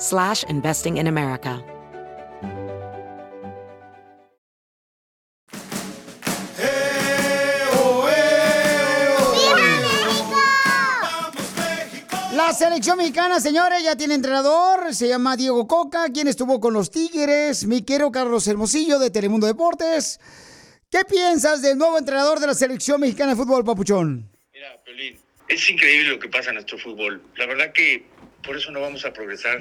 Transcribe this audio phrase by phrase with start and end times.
[0.00, 1.62] slash investing in America.
[12.32, 16.90] La selección mexicana, señores, ya tiene entrenador, se llama Diego Coca, quien estuvo con los
[16.90, 20.18] Tigres, mi querido Carlos Hermosillo de Telemundo Deportes.
[20.90, 24.28] ¿Qué piensas del nuevo entrenador de la selección mexicana de fútbol, Papuchón?
[24.52, 27.22] Mira, Piolín, es increíble lo que pasa en nuestro fútbol.
[27.36, 28.06] La verdad que
[28.42, 29.60] por eso no vamos a progresar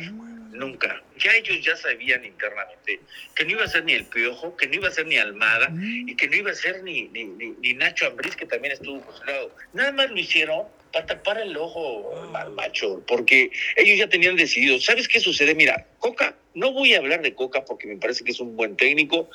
[0.60, 1.02] nunca.
[1.18, 3.00] Ya ellos ya sabían internamente
[3.36, 5.72] que no iba a ser ni el Piojo, que no iba a ser ni Almada
[5.82, 9.02] y que no iba a ser ni, ni, ni, ni Nacho Ambriz, que también estuvo
[9.02, 9.56] postulado.
[9.74, 14.80] Nada más lo hicieron para tapar el ojo al macho, porque ellos ya tenían decidido.
[14.80, 15.56] ¿Sabes qué sucede?
[15.56, 18.76] Mira, Coca, no voy a hablar de Coca porque me parece que es un buen
[18.76, 19.30] técnico.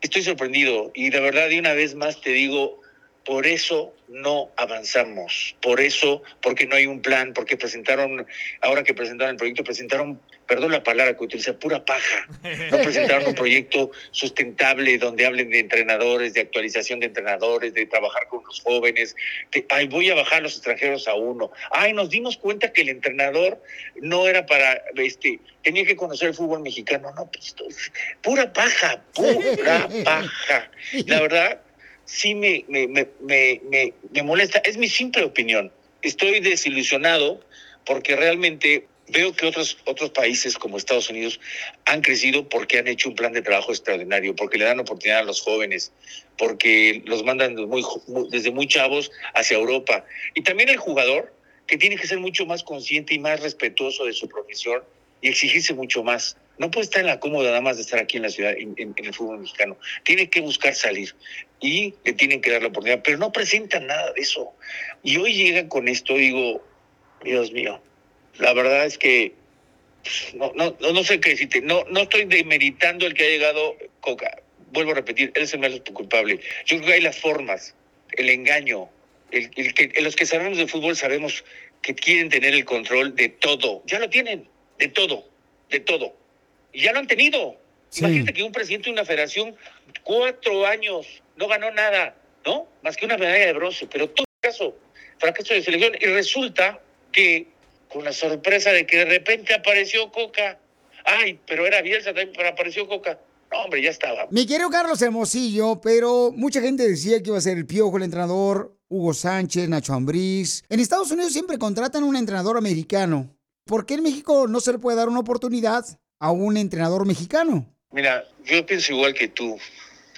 [0.00, 2.81] Estoy sorprendido y de verdad de una vez más te digo,
[3.24, 8.26] por eso no avanzamos, por eso, porque no hay un plan, porque presentaron,
[8.60, 12.26] ahora que presentaron el proyecto, presentaron, perdón la palabra que utiliza, pura paja.
[12.70, 18.26] No presentaron un proyecto sustentable donde hablen de entrenadores, de actualización de entrenadores, de trabajar
[18.28, 19.16] con los jóvenes.
[19.50, 21.50] De, ay, voy a bajar los extranjeros a uno.
[21.70, 23.62] Ay, nos dimos cuenta que el entrenador
[23.96, 27.12] no era para, este, tenía que conocer el fútbol mexicano.
[27.16, 27.54] No, pues,
[28.20, 30.70] pura paja, pura paja.
[31.06, 31.60] La verdad,
[32.12, 33.60] sí me, me, me,
[34.10, 34.58] me, molesta.
[34.64, 35.72] Es mi simple opinión.
[36.02, 37.40] Estoy desilusionado
[37.86, 41.40] porque realmente veo que otros, otros países como Estados Unidos
[41.86, 45.24] han crecido porque han hecho un plan de trabajo extraordinario, porque le dan oportunidad a
[45.24, 45.90] los jóvenes,
[46.36, 47.82] porque los mandan muy,
[48.30, 50.04] desde muy chavos hacia Europa.
[50.34, 51.32] Y también el jugador,
[51.66, 54.82] que tiene que ser mucho más consciente y más respetuoso de su profesión
[55.22, 56.36] y exigirse mucho más.
[56.58, 58.94] No puede estar en la cómoda nada más de estar aquí en la ciudad, en,
[58.96, 59.76] el fútbol mexicano.
[60.04, 61.14] Tiene que buscar salir
[61.60, 64.52] y le tienen que dar la oportunidad, pero no presentan nada de eso.
[65.02, 66.64] Y hoy llegan con esto, digo,
[67.24, 67.80] Dios mío,
[68.38, 69.34] la verdad es que
[70.34, 74.42] no, no, no sé qué decirte, no, no estoy demeritando el que ha llegado Coca.
[74.72, 76.40] Vuelvo a repetir, él es el más culpable.
[76.66, 77.74] Yo creo que hay las formas,
[78.12, 78.88] el engaño,
[79.30, 81.44] el, el que, los que sabemos de fútbol sabemos
[81.82, 83.82] que quieren tener el control de todo.
[83.86, 84.48] Ya lo tienen,
[84.78, 85.28] de todo,
[85.68, 86.16] de todo.
[86.72, 87.56] Y ya lo han tenido.
[87.88, 88.00] Sí.
[88.00, 89.54] Imagínate que un presidente de una federación,
[90.02, 91.06] cuatro años,
[91.36, 92.66] no ganó nada, ¿no?
[92.82, 94.76] Más que una medalla de bronce, pero todo caso,
[95.18, 95.92] fracaso de selección.
[96.00, 96.80] Y resulta
[97.12, 97.48] que,
[97.88, 100.58] con la sorpresa de que de repente apareció Coca,
[101.04, 103.18] ay, pero era Bielsa también, pero apareció Coca.
[103.50, 104.26] No, hombre, ya estaba.
[104.30, 108.04] Mi querido Carlos Hermosillo, pero mucha gente decía que iba a ser el Piojo el
[108.04, 110.64] entrenador, Hugo Sánchez, Nacho Ambriz.
[110.70, 113.36] En Estados Unidos siempre contratan un entrenador americano.
[113.66, 115.84] ¿Por qué en México no se le puede dar una oportunidad
[116.22, 117.66] a un entrenador mexicano?
[117.90, 119.58] Mira, yo pienso igual que tú.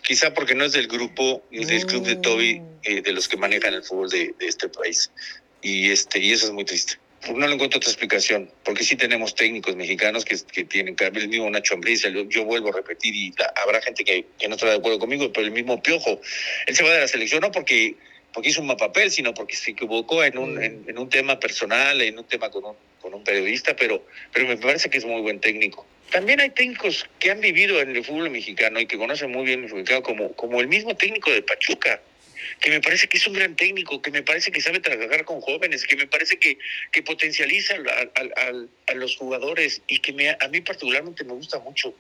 [0.03, 3.39] Quizá porque no es del grupo, es del club de Toby, eh, de los que
[3.39, 5.11] manejan el fútbol de, de, este país.
[5.63, 6.97] Y, este, y eso es muy triste.
[7.35, 11.29] No le encuentro otra explicación, porque sí tenemos técnicos mexicanos que, que tienen que el
[11.29, 14.57] mismo Nacho Ambriz, yo, yo, vuelvo a repetir, y la, habrá gente que, que no
[14.57, 16.21] estará de acuerdo conmigo, pero el mismo Piojo,
[16.67, 17.97] él se va de la selección, no porque
[18.35, 21.39] porque hizo un mal papel, sino porque se equivocó en un, en, en, un tema
[21.39, 25.05] personal, en un tema con un, con un periodista, pero, pero me parece que es
[25.05, 25.87] muy buen técnico.
[26.15, 29.65] También hay técnicos que han vivido en el fútbol mexicano y que conocen muy bien
[29.65, 32.01] el mexicano, como, como el mismo técnico de Pachuca,
[32.61, 35.41] que me parece que es un gran técnico, que me parece que sabe trabajar con
[35.41, 36.57] jóvenes, que me parece que,
[36.93, 41.93] que potencializa a, a, los jugadores y que me, a mí particularmente me gusta mucho.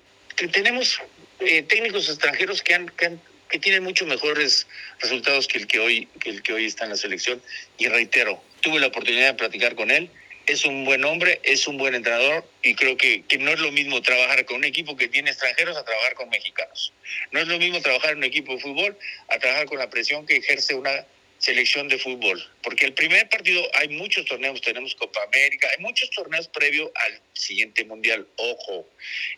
[0.53, 1.00] Tenemos
[1.41, 4.69] eh, técnicos extranjeros que han, que han que tienen mucho mejores
[5.00, 7.43] resultados que el que hoy que el que hoy está en la selección
[7.79, 10.09] y reitero tuve la oportunidad de platicar con él
[10.46, 13.73] es un buen hombre es un buen entrenador y creo que, que no es lo
[13.73, 16.93] mismo trabajar con un equipo que tiene extranjeros a trabajar con mexicanos.
[17.32, 18.96] No es lo mismo trabajar en un equipo de fútbol
[19.29, 21.06] a trabajar con la presión que ejerce una
[21.38, 26.08] selección de fútbol, porque el primer partido hay muchos torneos, tenemos Copa América, hay muchos
[26.11, 28.88] torneos previo al siguiente mundial, ojo,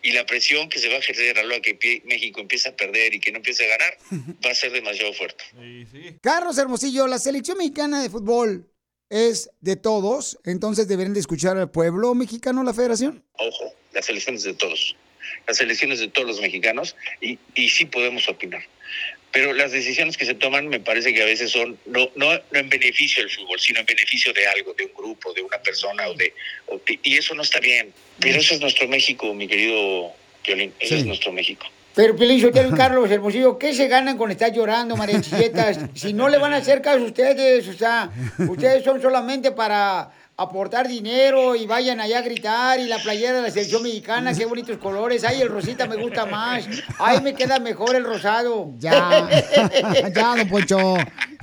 [0.01, 3.13] y la presión que se va a ejercer a lo que México empieza a perder
[3.13, 3.97] y que no empiece a ganar
[4.45, 5.43] va a ser demasiado fuerte.
[6.21, 8.69] Carlos Hermosillo, la selección mexicana de fútbol
[9.09, 13.23] es de todos, entonces deberían de escuchar al pueblo mexicano, la federación.
[13.33, 14.95] Ojo, la selección es de todos,
[15.47, 18.63] las elecciones de todos los mexicanos y, y sí podemos opinar
[19.31, 22.59] pero las decisiones que se toman me parece que a veces son no, no, no
[22.59, 26.07] en beneficio del fútbol, sino en beneficio de algo, de un grupo, de una persona,
[26.07, 26.33] o de,
[27.03, 27.93] y eso no está bien.
[28.19, 30.11] Pero eso es nuestro México, mi querido
[30.45, 31.67] Violín, eso es nuestro México.
[31.97, 35.19] Pero, Piolín y Carlos Hermosillo, ¿qué se ganan con estar llorando, María
[35.95, 38.11] Si no le van a hacer caso a ustedes, o sea,
[38.47, 43.41] ustedes son solamente para aportar dinero y vayan allá a gritar y la playera de
[43.41, 45.23] la selección mexicana, qué bonitos colores.
[45.23, 46.67] Ay, el rosita me gusta más.
[46.99, 48.73] Ay, me queda mejor el rosado.
[48.77, 49.27] Ya,
[50.13, 50.77] ya, don Poncho.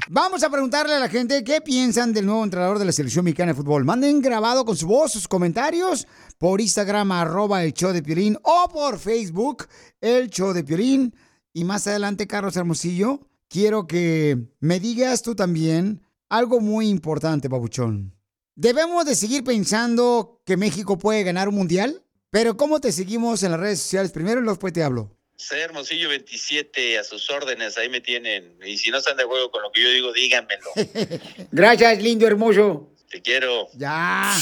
[0.09, 3.53] Vamos a preguntarle a la gente qué piensan del nuevo entrenador de la selección mexicana
[3.53, 3.85] de fútbol.
[3.85, 6.07] Manden grabado con su voz sus comentarios
[6.39, 9.67] por Instagram, arroba el show de Piolín, o por Facebook,
[10.01, 11.15] el show de Piolín.
[11.53, 18.15] Y más adelante, Carlos Hermosillo, quiero que me digas tú también algo muy importante, babuchón.
[18.57, 22.05] ¿Debemos de seguir pensando que México puede ganar un mundial?
[22.31, 24.11] Pero ¿cómo te seguimos en las redes sociales?
[24.11, 25.17] Primero y después te hablo.
[25.37, 28.57] Ser Hermosillo 27, a sus órdenes, ahí me tienen.
[28.65, 30.71] Y si no están de acuerdo con lo que yo digo, díganmelo.
[31.53, 32.91] Gracias, lindo, hermoso.
[33.11, 33.69] Te quiero.
[33.75, 34.35] Ya.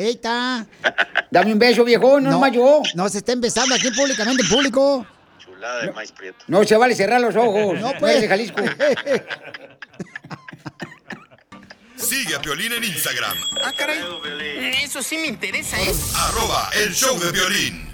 [0.00, 0.66] Eita.
[1.30, 2.82] Dame un beso, viejo, no, no más yo.
[2.94, 5.06] No se está empezando aquí públicamente en público.
[5.38, 6.44] Chulada de maíz prieto.
[6.48, 7.78] No se vale cerrar los ojos.
[7.80, 8.62] No puedes de Jalisco.
[11.96, 13.36] Sigue a Piolín en Instagram.
[13.62, 13.98] Ah, caray.
[14.82, 15.92] Eso sí me interesa, ¿eh?
[16.16, 17.90] Arroba el show de violín.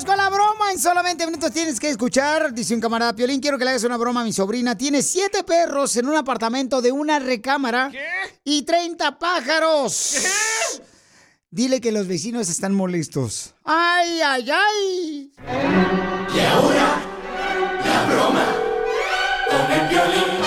[0.00, 0.72] Vamos con la broma.
[0.72, 2.54] En solamente minutos tienes que escuchar.
[2.54, 4.74] Dice un camarada Piolín, quiero que le hagas una broma a mi sobrina.
[4.74, 7.90] Tiene siete perros en un apartamento de una recámara.
[7.90, 8.00] ¿Qué?
[8.44, 10.16] Y 30 pájaros.
[10.22, 10.82] ¿Qué?
[11.50, 13.54] Dile que los vecinos están molestos.
[13.64, 15.32] ¡Ay, ay, ay!
[16.34, 17.02] Y ahora,
[17.84, 18.46] la broma
[19.50, 20.39] con el violín.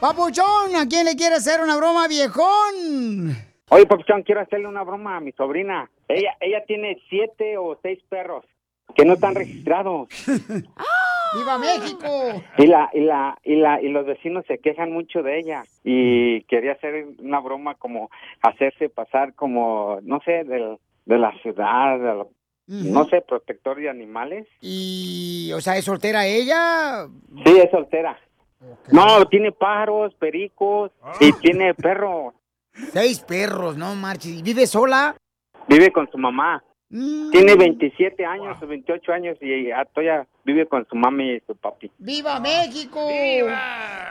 [0.00, 3.36] Papuchón, ¿a quién le quiere hacer una broma, viejón?
[3.70, 5.90] Oye, Papuchón, quiero hacerle una broma a mi sobrina.
[6.06, 8.44] Ella, ella tiene siete o seis perros
[8.94, 10.08] que no están registrados.
[11.34, 12.42] ¡Viva México!
[12.58, 15.64] Y la, y la, y la, y los vecinos se quejan mucho de ella.
[15.82, 18.08] Y quería hacer una broma como
[18.40, 22.24] hacerse pasar como, no sé, de, de la ciudad,
[22.68, 24.46] no sé, protector de animales.
[24.60, 27.08] Y, o sea, ¿es soltera ella?
[27.44, 28.16] Sí, es soltera.
[28.90, 30.90] No, tiene pájaros, pericos
[31.20, 32.34] y tiene perros.
[32.92, 34.42] Seis perros, no marches.
[34.42, 35.16] ¿Vive sola?
[35.68, 36.62] Vive con su mamá.
[36.90, 37.30] Mm.
[37.30, 41.90] Tiene 27 años o 28 años y todavía vive con su mami y su papi.
[41.98, 43.06] ¡Viva México!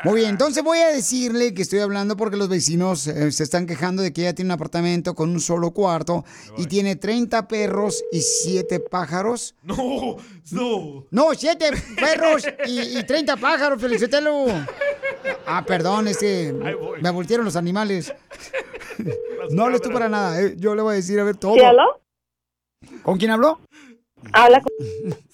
[0.04, 3.66] Muy bien, entonces voy a decirle que estoy hablando porque los vecinos eh, se están
[3.66, 6.24] quejando de que ella tiene un apartamento con un solo cuarto
[6.56, 9.56] y tiene 30 perros y 7 pájaros.
[9.64, 10.18] No,
[10.52, 11.06] no.
[11.10, 14.46] No, 7 perros y, 30 pájaros, felicítelo.
[15.48, 16.54] Ah, perdón, es que
[17.02, 18.14] me voltearon los animales.
[19.52, 20.56] No hables tú para nada, eh.
[20.58, 21.56] yo le voy a decir a ver todo.
[23.04, 23.60] ¿Con quién habló?
[24.34, 24.72] Habla con...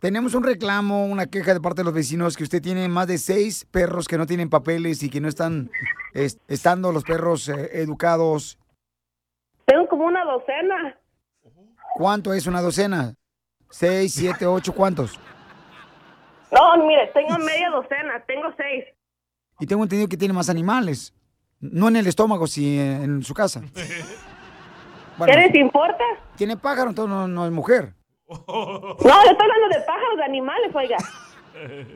[0.00, 3.16] Tenemos un reclamo, una queja de parte de los vecinos que usted tiene más de
[3.16, 5.70] seis perros que no tienen papeles y que no están
[6.12, 8.58] estando los perros eh, educados.
[9.64, 10.98] Tengo como una docena.
[11.94, 13.14] ¿Cuánto es una docena?
[13.70, 15.18] ¿Seis, siete, ocho, cuántos?
[16.52, 18.84] No, mire, tengo media docena, tengo seis.
[19.58, 21.14] Y tengo entendido que tiene más animales.
[21.60, 23.62] No en el estómago, sino en su casa.
[25.24, 26.04] ¿Qué les importa?
[26.36, 27.94] Tiene pájaro, entonces no, es mujer.
[28.26, 30.96] No, le estoy hablando de pájaros, de animales, oiga.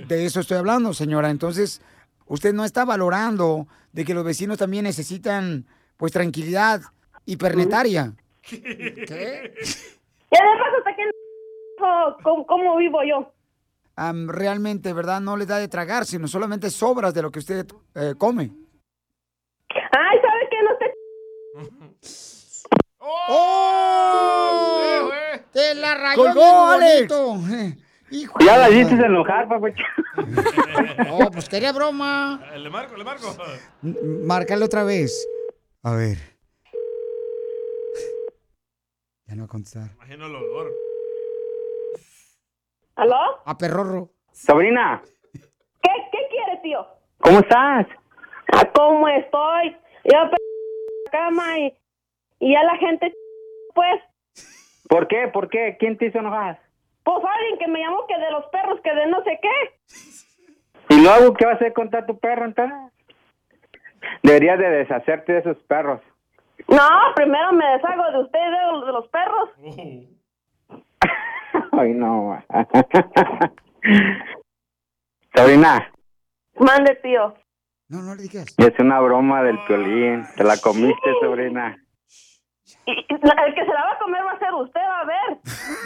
[0.07, 1.31] De eso estoy hablando, señora.
[1.31, 1.83] Entonces,
[2.27, 6.81] usted no está valorando de que los vecinos también necesitan, pues, tranquilidad
[7.25, 8.13] hipernetaria.
[8.43, 8.61] ¿Qué?
[8.61, 9.55] ¿Qué?
[10.31, 11.03] Y además, ¿hasta qué
[12.23, 13.33] ¿Cómo, ¿Cómo, vivo yo?
[14.27, 15.21] realmente, ¿verdad?
[15.21, 18.53] No le da de tragar, sino solamente sobras de lo que usted eh, come.
[19.71, 20.63] Ay, ¿sabe qué?
[20.63, 22.35] No sé.
[23.11, 25.11] ¡Oh!
[25.53, 27.13] ¡Te la rayó ¡Colgó, Alex!
[28.11, 29.69] Hijo ya la hiciste enojar, papá.
[31.11, 32.41] oh, pues quería broma.
[32.55, 33.37] Eh, le marco, le marco.
[33.83, 35.29] Márcale otra vez.
[35.83, 36.17] A ver.
[39.27, 39.91] Ya no va a contestar.
[39.97, 40.73] Imagino el olor.
[42.97, 43.43] ¿Aló?
[43.45, 44.11] A perrorro.
[44.33, 45.03] Sobrina.
[45.35, 46.87] ¿Qué, qué quieres, tío?
[47.21, 47.87] ¿Cómo estás?
[48.53, 49.77] Ah, ¿Cómo estoy?
[50.05, 50.37] Yo pe-
[51.05, 51.77] la cama y,
[52.41, 53.13] y ya la gente,
[53.75, 54.01] pues,
[54.89, 55.29] ¿Por qué?
[55.29, 55.77] ¿Por qué?
[55.79, 56.59] ¿Quién te hizo enojar?
[57.05, 59.49] pues alguien que me llamó que de los perros, que de no sé qué.
[60.95, 62.77] ¿Y luego qué vas a hacer contra tu perro entonces?
[64.23, 66.03] Deberías de deshacerte de esos perros.
[66.69, 69.51] No, primero me deshago de usted y de, los- de los perros.
[71.73, 72.43] Ay, no.
[75.35, 75.91] Sobrina,
[76.59, 77.35] Mande, tío.
[77.89, 78.55] No, no le digas.
[78.59, 80.27] es una broma del piolín.
[80.37, 81.79] Te la comiste, sobrina.
[82.89, 85.01] Y, y la- el que se la va a comer va a ser usted, va
[85.01, 85.39] a ver.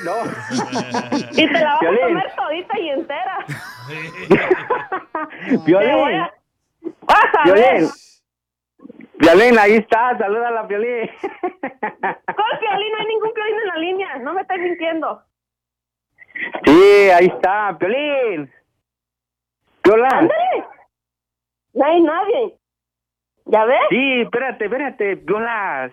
[0.04, 0.16] No.
[1.32, 2.02] Y te la Piolín.
[2.04, 3.38] a comer todita y entera.
[5.66, 6.30] Ver.
[7.44, 7.88] Piolín.
[9.18, 10.16] Piolín, ahí está.
[10.18, 11.10] Saluda a la Piolín.
[11.20, 12.92] ¿Cuál piolín?
[12.92, 14.16] No hay ningún piolín en la línea.
[14.18, 15.22] No me estés mintiendo.
[16.64, 17.76] Sí, ahí está.
[17.78, 18.52] Piolín.
[19.82, 20.08] Piola.
[20.08, 20.64] ¡Ándale!
[21.74, 22.58] No hay nadie.
[23.46, 23.80] ¿Ya ves?
[23.90, 25.16] Sí, espérate, espérate.
[25.16, 25.92] Piolas.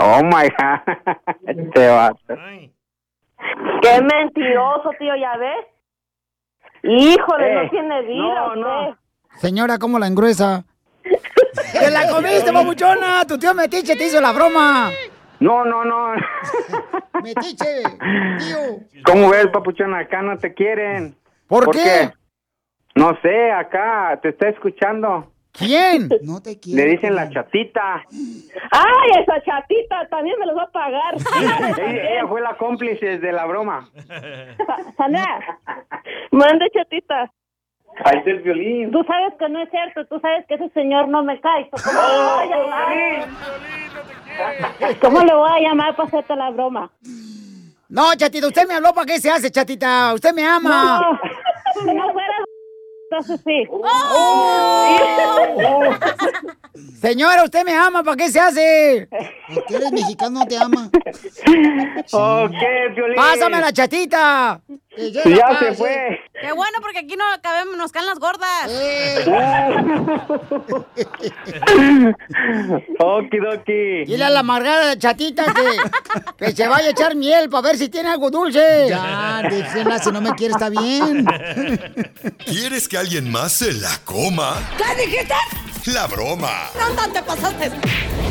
[0.00, 1.16] Oh, my God.
[1.46, 2.18] Este vato.
[3.82, 5.66] Qué mentiroso, tío, ¿ya ves?
[6.82, 8.96] Híjole, Eh, no tiene vida no.
[9.36, 10.64] Señora, ¿cómo la engruesa?
[11.02, 13.24] ¡Te la comiste, babuchona!
[13.26, 14.90] Tu tío Metiche te hizo la broma.
[15.40, 16.14] No, no, no.
[17.22, 17.82] Metiche,
[18.38, 19.02] tío.
[19.04, 19.94] ¿Cómo ves, papuchón?
[19.94, 21.16] Acá no te quieren.
[21.48, 22.10] ¿Por qué?
[22.94, 25.32] No sé, acá te está escuchando.
[25.56, 26.08] ¿Quién?
[26.22, 28.04] No te Le dicen la chatita.
[28.70, 30.06] ¡Ay, esa chatita!
[30.10, 31.14] También me los va a pagar.
[31.14, 33.88] ella, ella fue la cómplice de la broma.
[34.96, 35.60] Sandra,
[36.32, 37.30] mande chatita.
[38.04, 38.90] Ahí está el violín.
[38.90, 41.70] Tú sabes que no es cierto, tú sabes que ese señor no me cae.
[41.70, 43.28] ¿Cómo le voy a llamar?
[45.00, 46.90] ¿Cómo le voy a llamar para hacerte la broma?
[47.88, 50.12] No, chatita, usted me habló para qué se hace, chatita.
[50.14, 51.00] Usted me ama.
[51.00, 51.20] No,
[51.80, 51.86] si
[53.44, 53.68] sí.
[57.00, 59.08] Señora, usted me ama, ¿para qué se hace?
[59.54, 60.90] Porque eres mexicano, no te ama.
[62.12, 63.16] ¿O qué, violín?
[63.16, 64.60] Pásame la chatita.
[64.96, 66.20] Ya se fue.
[66.40, 68.70] Qué bueno, porque aquí no cabemos, nos caen las gordas.
[72.98, 74.04] Okidoki.
[74.06, 75.76] Dile a la amargada de chatita que,
[76.44, 78.86] que se vaya a echar miel para ver si tiene algo dulce.
[78.88, 81.24] Ya, déjenla, si no me quiere, está bien.
[82.44, 84.56] ¿Quieres que alguien más se la coma?
[84.76, 85.34] ¿Qué dijiste?
[85.92, 86.70] La broma.
[86.74, 87.70] ¿Dónde te pasaste?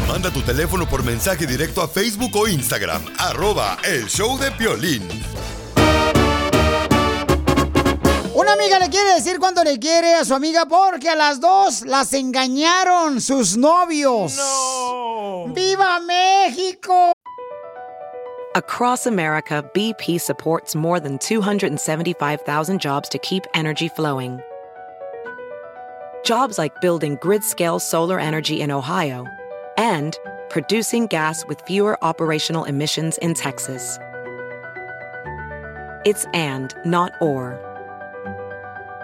[0.07, 3.03] Manda tu teléfono por mensaje directo a Facebook o Instagram.
[3.19, 5.07] Arroba el show de Piolín.
[8.35, 11.83] Una amiga le quiere decir cuánto le quiere a su amiga porque a las dos
[11.83, 14.39] las engañaron sus novios.
[15.53, 17.13] ¡Viva México!
[18.55, 24.39] Across America, BP supports more than 275,000 jobs to keep energy flowing.
[26.23, 29.25] Jobs like building grid scale solar energy in Ohio
[29.77, 30.17] and
[30.49, 33.99] producing gas with fewer operational emissions in Texas.
[36.05, 37.72] It's and, not or.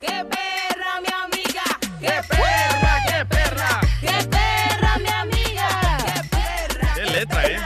[0.00, 1.64] ¡Qué perra, mi amiga!
[2.00, 3.80] ¡Qué perra, qué perra!
[4.00, 5.68] ¡Qué perra, mi amiga!
[6.04, 6.94] ¡Qué perra!
[6.94, 7.58] Qué letra, ¿eh?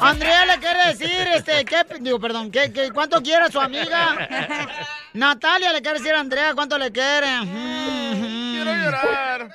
[0.00, 1.76] Andrea le quiere decir, este, ¿qué?
[2.00, 4.16] Digo, perdón, ¿qué, qué, cuánto quiere a su amiga?
[5.14, 7.28] Natalia le quiere decir a Andrea cuánto le quiere.
[7.42, 9.48] Quiero llorar.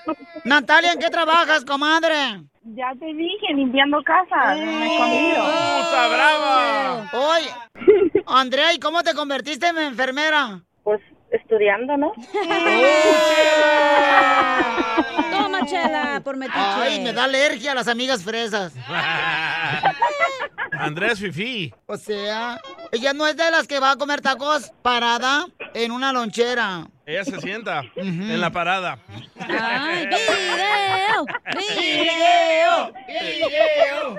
[0.45, 2.41] Natalia, ¿en qué trabajas, comadre?
[2.63, 4.55] Ya te dije, limpiando casa.
[4.55, 5.45] No me he escondido.
[5.45, 7.09] ¡Puta brava!
[7.13, 7.49] Oye,
[8.25, 10.63] Andrea, ¿y cómo te convertiste en enfermera?
[10.83, 12.13] Pues estudiando, ¿no?
[15.31, 16.59] Toma, chela, por metiche.
[16.59, 18.74] Ay, me da alergia a las amigas fresas.
[20.71, 21.74] Andrés Fifi.
[21.88, 22.59] O sea,
[22.91, 26.88] ella no es de las que va a comer tacos parada en una lonchera.
[27.05, 29.00] Ella se sienta en la parada.
[29.39, 31.25] ¡Ay, video!
[31.57, 32.93] ¡Video!
[33.07, 34.15] ¡Video!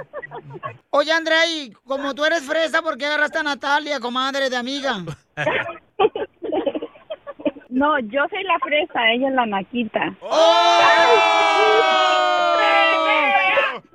[0.90, 5.04] Oye, Andrea, y como tú eres fresa, ¿por qué agarraste a Natalia, comadre de amiga?
[7.80, 10.12] No, yo soy la fresa, ella es la naquita.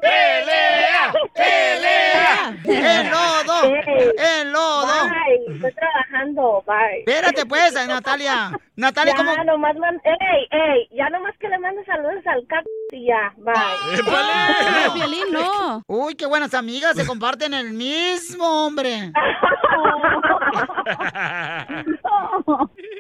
[0.02, 1.14] ¡Pelea!
[1.36, 2.58] ¡Pelea!
[2.66, 3.76] ¡El lodo!
[4.18, 4.88] ¡El lodo!
[4.88, 7.04] Bye, estoy trabajando, bye.
[7.06, 8.50] Espérate, pues, Natalia.
[8.76, 9.44] Natalia, ya, ¿cómo?
[9.44, 10.02] nomás man...
[10.04, 10.90] ¡Ey, ey!
[10.98, 12.56] Ya nomás que le mandes saludos al c...
[12.96, 13.54] y ya, bye.
[14.94, 15.84] Piolín, no.
[15.88, 19.12] Uy, qué buenas amigas, se comparten el mismo hombre.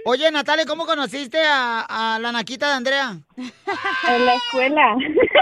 [0.05, 3.17] Oye, Natalia, ¿cómo conociste a, a la naquita de Andrea?
[3.37, 4.95] En la escuela.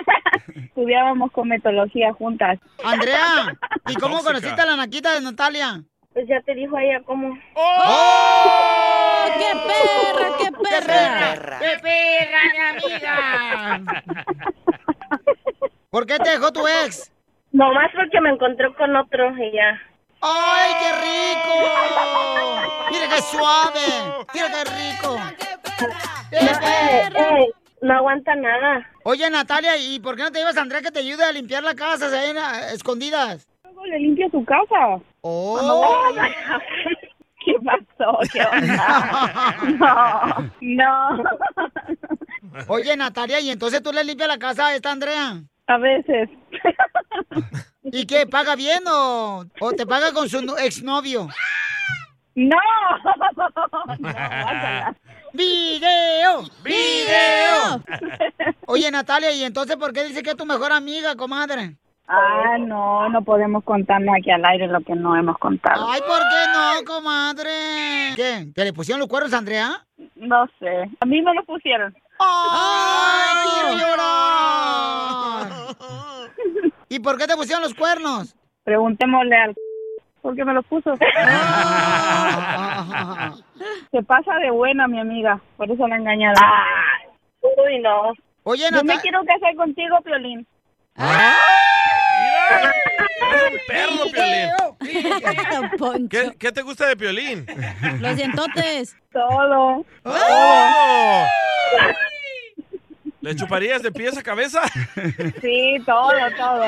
[0.56, 2.60] Estudiábamos cometología juntas.
[2.84, 3.58] Andrea,
[3.88, 5.84] ¿y cómo conociste a la naquita de Natalia?
[6.14, 7.36] Pues ya te dijo ella cómo.
[7.56, 9.26] ¡Oh!
[9.38, 11.60] ¡Qué perra, qué perra!
[11.60, 13.82] ¡Qué perra, mi amiga!
[15.90, 17.12] ¿Por qué te dejó tu ex?
[17.52, 19.80] Nomás porque me encontró con otro y ya.
[20.22, 21.54] ¡Ay, qué rico!
[22.92, 24.26] ¡Mira qué suave!
[24.34, 25.18] ¡Mira qué rico!
[26.30, 27.38] ¡Qué No, ey, perra!
[27.40, 27.46] ey,
[27.82, 28.88] no aguanta nada.
[29.04, 31.64] Oye, Natalia, ¿y por qué no te llevas a Andrea que te ayude a limpiar
[31.64, 33.48] la casa, se ven a- escondidas?
[33.86, 35.00] Le limpio su casa.
[35.22, 36.14] ¡Oh!
[37.46, 38.18] ¿Qué pasó?
[38.32, 39.68] ¿Qué onda?
[40.62, 41.24] No, no.
[42.70, 45.42] Oye, Natalia, ¿y entonces tú le limpias la casa a esta Andrea?
[45.68, 46.30] A veces.
[47.84, 48.26] ¿Y qué?
[48.28, 51.28] ¿Paga bien o, o te paga con su no- exnovio?
[52.36, 52.56] ¡No!
[55.34, 56.44] ¡Video!
[56.64, 57.84] ¡Video!
[58.68, 61.76] Oye, Natalia, ¿y entonces por qué dice que es tu mejor amiga, comadre?
[62.08, 65.88] Ah, no, no podemos contarnos aquí al aire lo que no hemos contado.
[65.90, 67.50] Ay, ¿por qué no, comadre?
[68.16, 68.52] ¿Qué?
[68.54, 69.86] ¿Te le pusieron los cuernos a Andrea?
[70.16, 70.90] No sé.
[71.00, 71.96] A mí me lo pusieron.
[72.20, 75.48] ¡Ay, quiero llorar!
[76.90, 78.36] ¿Y por qué te pusieron los cuernos?
[78.64, 79.56] Preguntémosle al
[80.22, 80.96] ¿Por qué me lo puso?
[83.92, 85.42] Se pasa de buena, mi amiga.
[85.58, 86.42] Por eso la engañaron.
[87.42, 88.14] Uy, no.
[88.44, 90.48] Oye, Yo me quiero casar contigo, Piolín.
[90.96, 91.34] ¡Eres
[93.52, 96.10] un perro, Piolín!
[96.10, 97.46] ¿Qué, qué te gusta de Piolín?
[98.00, 98.96] Los dientotes.
[99.12, 99.86] Todo.
[100.04, 101.28] ¡Oh!
[103.22, 104.62] ¿Le chuparías de pies a cabeza?
[105.40, 106.66] Sí, todo, todo.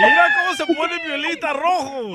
[0.00, 2.08] Mira cómo se pone Piolita rojo.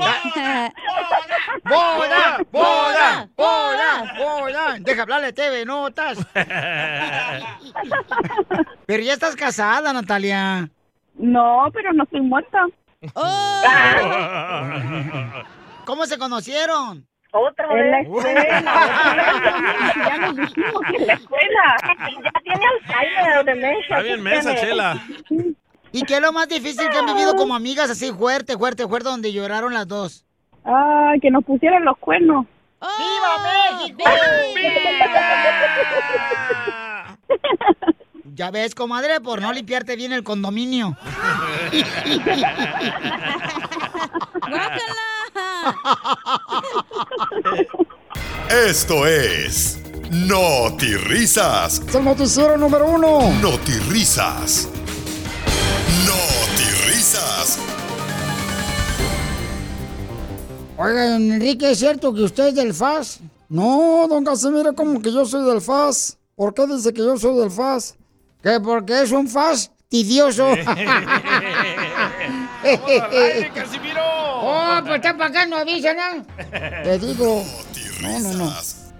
[1.63, 2.43] ¡Boda!
[2.51, 3.29] ¡Boda!
[3.37, 4.13] ¡Boda!
[4.17, 4.75] ¡Boda!
[4.79, 6.17] Deja hablarle a TV Notas.
[8.85, 10.69] Pero ya estás casada, Natalia.
[11.15, 12.65] No, pero no estoy muerta.
[15.85, 17.05] ¿Cómo se conocieron?
[17.31, 18.07] Otra En la vez.
[18.07, 18.43] escuela.
[19.95, 21.77] ya nos dijimos que en la escuela.
[22.23, 23.97] Ya tiene Alzheimer o demencia.
[23.97, 24.67] Está bien ¿qué mensa, tiene?
[24.69, 25.01] Chela.
[25.91, 29.09] ¿Y qué es lo más difícil que han vivido como amigas así fuerte, fuerte, fuerte,
[29.09, 30.25] donde lloraron las dos?
[30.63, 32.45] Ah, que nos pusieron los cuernos.
[32.79, 34.03] ¡Viva México!
[38.35, 40.97] Ya ves, comadre, por no limpiarte bien el condominio.
[48.49, 49.79] Esto es
[51.05, 51.79] Risas.
[51.87, 53.31] Es el noticiero número uno.
[53.89, 54.67] Risas.
[56.87, 57.59] Risas.
[60.77, 63.19] Oiga, don Enrique, ¿es cierto que usted es del FAS?
[63.47, 66.17] No, don Casimiro, como que yo soy del FAS.
[66.35, 67.95] ¿Por qué dice que yo soy del FAS?
[68.43, 70.49] Que porque es un FAS tidioso.
[73.55, 74.01] Casimiro!
[74.45, 76.25] ¡Oh, pues está pagando, avisa, ¿no?
[76.83, 77.41] Te digo.
[78.01, 78.53] No, no, no.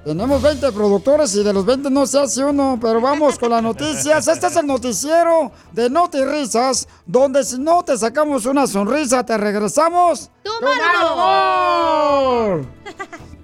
[0.06, 3.64] Tenemos 20 productores y de los 20 no se hace uno, pero vamos con las
[3.64, 4.28] noticias.
[4.28, 9.38] Este es el noticiero de Noti Risas, donde si no te sacamos una sonrisa, te
[9.38, 10.30] regresamos.
[10.44, 10.52] ¡Tu!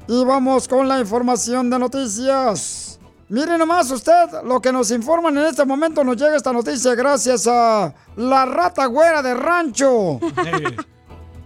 [0.07, 2.88] Y vamos con la información de noticias.
[3.29, 6.03] Mire nomás usted lo que nos informan en este momento.
[6.03, 10.19] Nos llega esta noticia gracias a la rata güera de rancho.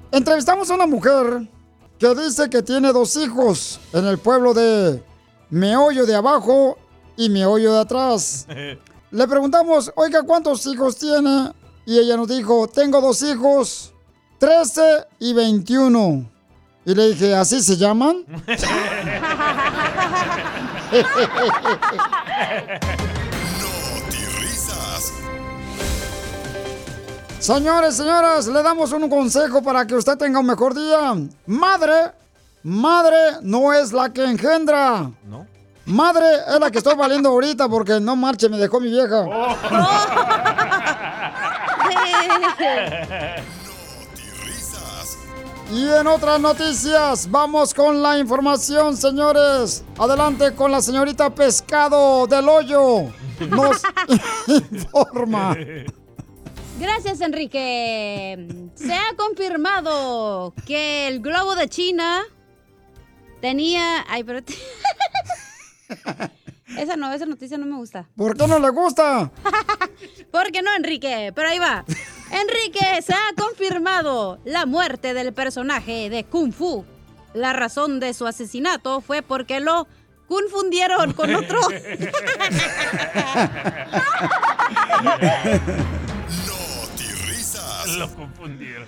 [0.10, 1.46] Entrevistamos a una mujer
[2.00, 5.04] que dice que tiene dos hijos en el pueblo de
[5.50, 6.78] Meollo de abajo
[7.18, 8.48] y Meollo de atrás.
[9.12, 11.52] Le preguntamos, oiga, ¿cuántos hijos tiene?
[11.86, 13.94] Y ella nos dijo, tengo dos hijos,
[14.40, 14.82] 13
[15.20, 16.32] y 21.
[16.86, 18.26] Y le dije, ¿así se llaman?
[24.40, 25.14] Risas.
[27.40, 31.16] Señores, señoras, le damos un consejo para que usted tenga un mejor día.
[31.48, 32.12] Madre,
[32.64, 35.10] madre no es la que engendra.
[35.28, 35.48] ¿No?
[35.86, 39.26] Madre es la que estoy valiendo ahorita porque no marche, me dejó mi vieja.
[45.74, 49.84] Y en otras noticias, vamos con la información, señores.
[49.98, 53.12] Adelante con la señorita Pescado del Hoyo.
[53.50, 53.82] Nos
[54.48, 55.58] informa.
[56.80, 58.70] Gracias, Enrique.
[58.76, 62.22] Se ha confirmado que el globo de China
[63.42, 64.06] tenía.
[64.08, 64.42] Ay, pero.
[66.78, 68.08] esa no, esa noticia no me gusta.
[68.16, 69.32] ¿Por qué no le gusta?
[70.32, 71.32] ¿Por qué no, Enrique?
[71.36, 71.86] Pero ahí va.
[72.32, 76.86] Enrique, se ha confirmado la muerte del personaje de Kung Fu.
[77.34, 79.88] La razón de su asesinato fue porque lo
[80.28, 81.60] confundieron con otro.
[87.98, 88.88] Lo confundieron.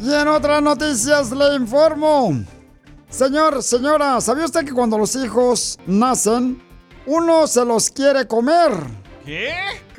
[0.00, 2.44] Y en otras noticias le informo.
[3.08, 6.62] Señor, señora, ¿sabía usted que cuando los hijos nacen,
[7.08, 8.70] uno se los quiere comer?
[9.24, 9.54] ¿Qué?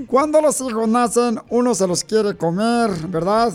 [0.07, 3.51] Cuando los hijos nacen, uno se los quiere comer, ¿verdad?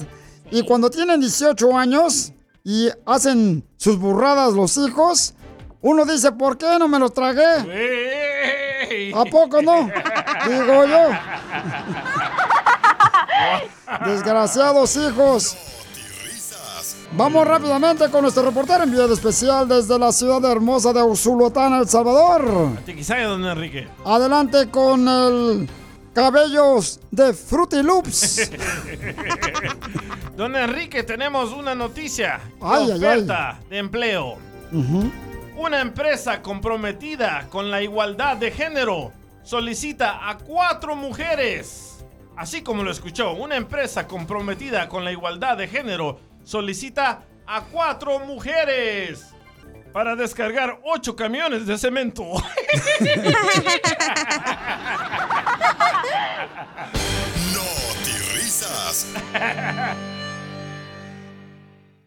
[0.50, 2.32] Y cuando tienen 18 años
[2.64, 5.34] y hacen sus burradas los hijos,
[5.80, 7.42] uno dice, ¿por qué no me los tragué?
[9.14, 9.88] ¿A poco no?
[10.48, 11.08] Digo yo.
[14.04, 15.56] Desgraciados hijos.
[17.16, 22.44] Vamos rápidamente con nuestro reportero enviado especial desde la ciudad hermosa de Usulután, El Salvador.
[22.44, 23.86] Don Enrique.
[24.04, 25.68] Adelante con el
[26.12, 28.50] cabellos de Fruity Loops.
[30.36, 32.40] Don Enrique, tenemos una noticia.
[32.60, 32.96] Ay, ay, ay.
[32.96, 34.36] oferta de empleo.
[35.56, 39.12] Una empresa comprometida con la igualdad de género
[39.44, 42.04] solicita a cuatro mujeres.
[42.36, 48.20] Así como lo escuchó, una empresa comprometida con la igualdad de género solicita a cuatro
[48.20, 49.34] mujeres
[49.92, 52.24] para descargar ocho camiones de cemento.
[58.34, 59.06] risas.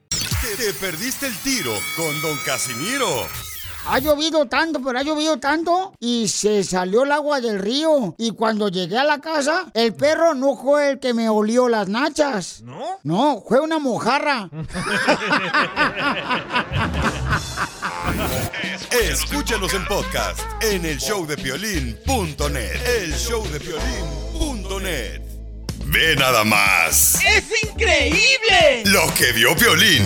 [0.10, 3.47] Te, te perdiste el tiro con Don Casimiro.
[3.90, 8.16] Ha llovido tanto, pero ha llovido tanto y se salió el agua del río.
[8.18, 11.88] Y cuando llegué a la casa, el perro no fue el que me olió las
[11.88, 12.62] nachas.
[12.64, 13.00] ¿No?
[13.04, 14.50] No, fue una mojarra.
[18.92, 22.86] Escúchanos en podcast en el showdepiolín.net.
[23.02, 25.22] El showdepiolín.net.
[25.86, 28.84] Ve nada más ¡Es increíble!
[28.86, 30.04] lo que vio Piolín.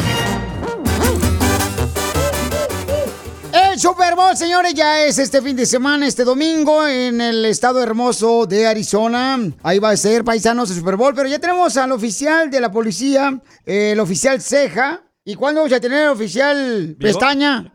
[3.72, 7.82] El Super Bowl, señores, ya es este fin de semana, este domingo, en el estado
[7.82, 9.40] hermoso de Arizona.
[9.64, 11.16] Ahí va a ser, paisanos, el Super Bowl.
[11.16, 15.04] Pero ya tenemos al oficial de la policía, el oficial Ceja.
[15.24, 17.72] ¿Y cuándo vamos a tener el oficial Pestaña?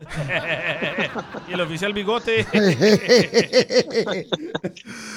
[1.49, 2.45] y el oficial bigote.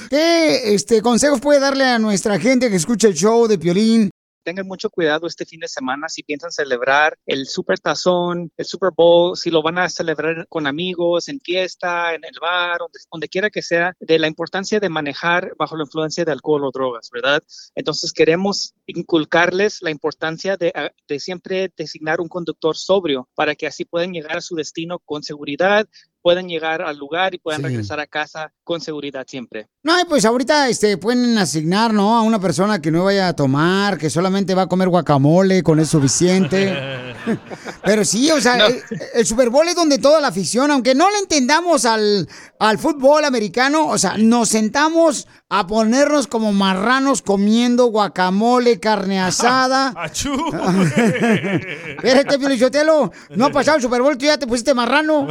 [0.09, 4.11] ¿Qué este, consejos puede darle a nuestra gente que escucha el show de Piolín?
[4.51, 8.91] Tengan mucho cuidado este fin de semana si piensan celebrar el Super Tazón, el Super
[8.91, 12.81] Bowl, si lo van a celebrar con amigos, en fiesta, en el bar,
[13.13, 16.73] donde, quiera que sea, de la importancia de manejar bajo la influencia de alcohol o
[16.73, 17.45] drogas, ¿verdad?
[17.77, 23.69] Entonces queremos inculcarles la importancia de, ah, de siempre designar un conductor sobrio para que
[23.69, 25.89] así puedan llegar a su destino con seguridad,
[26.23, 27.67] puedan llegar al lugar y puedan Sí.
[27.69, 29.69] regresar a casa con seguridad siempre.
[29.83, 32.17] No, y pues ahorita este, pueden asignar, ¿no?
[32.17, 35.81] A una persona que no vaya a tomar, que solamente va a comer guacamole, con
[35.81, 36.77] eso suficiente.
[37.85, 38.83] Pero sí, o sea, el,
[39.15, 42.29] el Super Bowl es donde toda la afición, aunque no le entendamos al,
[42.59, 49.93] al fútbol americano, o sea, nos sentamos a ponernos como marranos comiendo guacamole, carne asada.
[49.97, 50.31] ¡Achú!
[51.97, 55.27] Espérate, Piolichotelo, no ha pasado el Super Bowl, tú ya te pusiste marrano.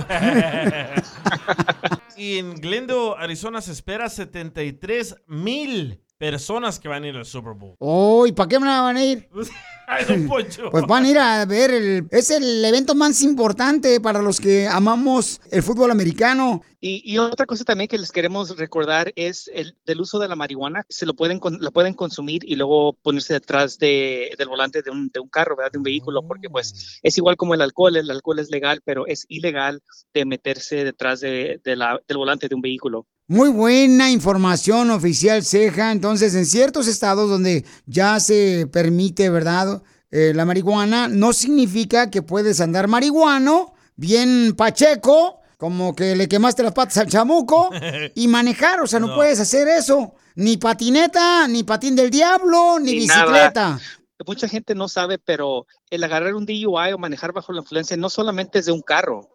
[2.17, 7.53] y en Glendale, Arizona, se espera 73 mil personas que van a ir al Super
[7.53, 7.75] Bowl.
[7.79, 9.27] Oh, ¿y para qué me van a ir?
[9.91, 10.69] Ay, don Poncho.
[10.69, 14.67] Pues van a ir a ver, el, es el evento más importante para los que
[14.67, 16.61] amamos el fútbol americano.
[16.79, 20.35] Y, y otra cosa también que les queremos recordar es el del uso de la
[20.35, 20.85] marihuana.
[20.89, 24.91] Se lo pueden, con- lo pueden consumir y luego ponerse detrás de, del volante de
[24.91, 25.71] un, de un carro, ¿verdad?
[25.71, 27.95] De un vehículo, porque pues es igual como el alcohol.
[27.95, 29.81] El alcohol es legal, pero es ilegal
[30.13, 33.07] de meterse detrás de, de la- del volante de un vehículo.
[33.29, 35.91] Muy buena información oficial, Ceja.
[35.91, 39.83] Entonces, en ciertos estados donde ya se permite, ¿verdad?
[40.09, 46.63] Eh, la marihuana, no significa que puedes andar marihuano, bien pacheco, como que le quemaste
[46.63, 47.69] las patas al chamuco
[48.15, 49.15] y manejar, o sea, no, No.
[49.15, 50.15] puedes hacer eso.
[50.33, 53.25] Ni patineta, ni patín del diablo, ni Ni nada.
[53.25, 53.79] bicicleta.
[54.25, 58.09] Mucha gente no sabe, pero el agarrar un DUI o manejar bajo la influencia no
[58.09, 59.29] solamente es de un carro.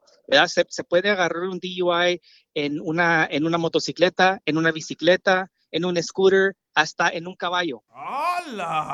[0.46, 2.20] Se, se puede agarrar un DUI
[2.54, 7.82] en una, en una motocicleta, en una bicicleta, en un scooter, hasta en un caballo.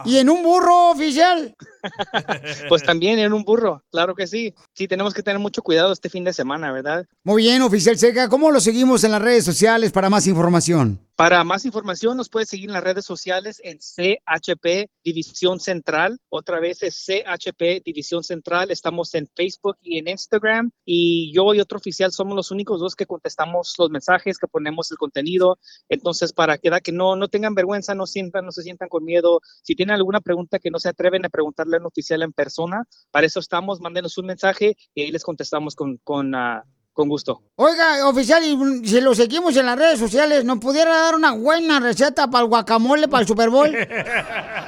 [0.04, 1.54] Y en un burro oficial.
[2.68, 4.54] Pues también en un burro, claro que sí.
[4.74, 7.06] Sí, tenemos que tener mucho cuidado este fin de semana, ¿verdad?
[7.24, 8.28] Muy bien, oficial Seca.
[8.28, 11.00] ¿Cómo lo seguimos en las redes sociales para más información?
[11.16, 16.18] Para más información nos puede seguir en las redes sociales en CHP División Central.
[16.30, 18.70] Otra vez es CHP División Central.
[18.70, 20.70] Estamos en Facebook y en Instagram.
[20.84, 24.90] Y yo y otro oficial somos los únicos dos que contestamos los mensajes, que ponemos
[24.90, 25.58] el contenido.
[25.88, 29.04] Entonces, para que, da- que no, no tengan vergüenza, no sientan, no se sientan con
[29.04, 29.40] miedo.
[29.62, 32.85] Si tienen alguna pregunta que no se atreven a preguntarle a un oficial en persona,
[33.11, 33.80] para eso estamos.
[33.80, 37.42] Mándenos un mensaje y ahí les contestamos con, con, ah, con gusto.
[37.56, 41.33] Oiga, oficial, y mm, si lo seguimos en las redes sociales, ¿nos pudiera dar una
[41.33, 43.70] buena receta para el guacamole para el Super Bowl?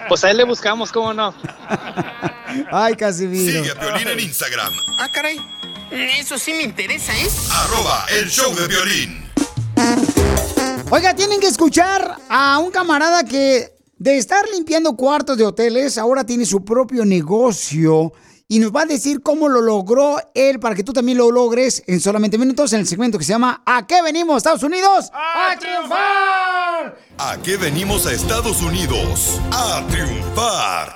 [0.09, 1.33] Pues ahí le buscamos, ¿cómo no?
[2.71, 3.63] Ay, Casimiro.
[3.63, 5.39] Sigue a Piolín en Instagram, Ah, caray.
[5.91, 7.29] Eso sí me interesa, ¿eh?
[7.51, 9.23] arroba el show de violín.
[10.95, 16.23] Oiga, tienen que escuchar a un camarada que de estar limpiando cuartos de hoteles, ahora
[16.23, 18.13] tiene su propio negocio
[18.47, 21.83] y nos va a decir cómo lo logró él para que tú también lo logres
[21.87, 25.11] en solamente minutos en el segmento que se llama ¿A qué venimos, Estados Unidos?
[25.15, 26.99] ¡A triunfar!
[27.17, 29.41] ¿A qué venimos a Estados Unidos?
[29.51, 30.95] A triunfar.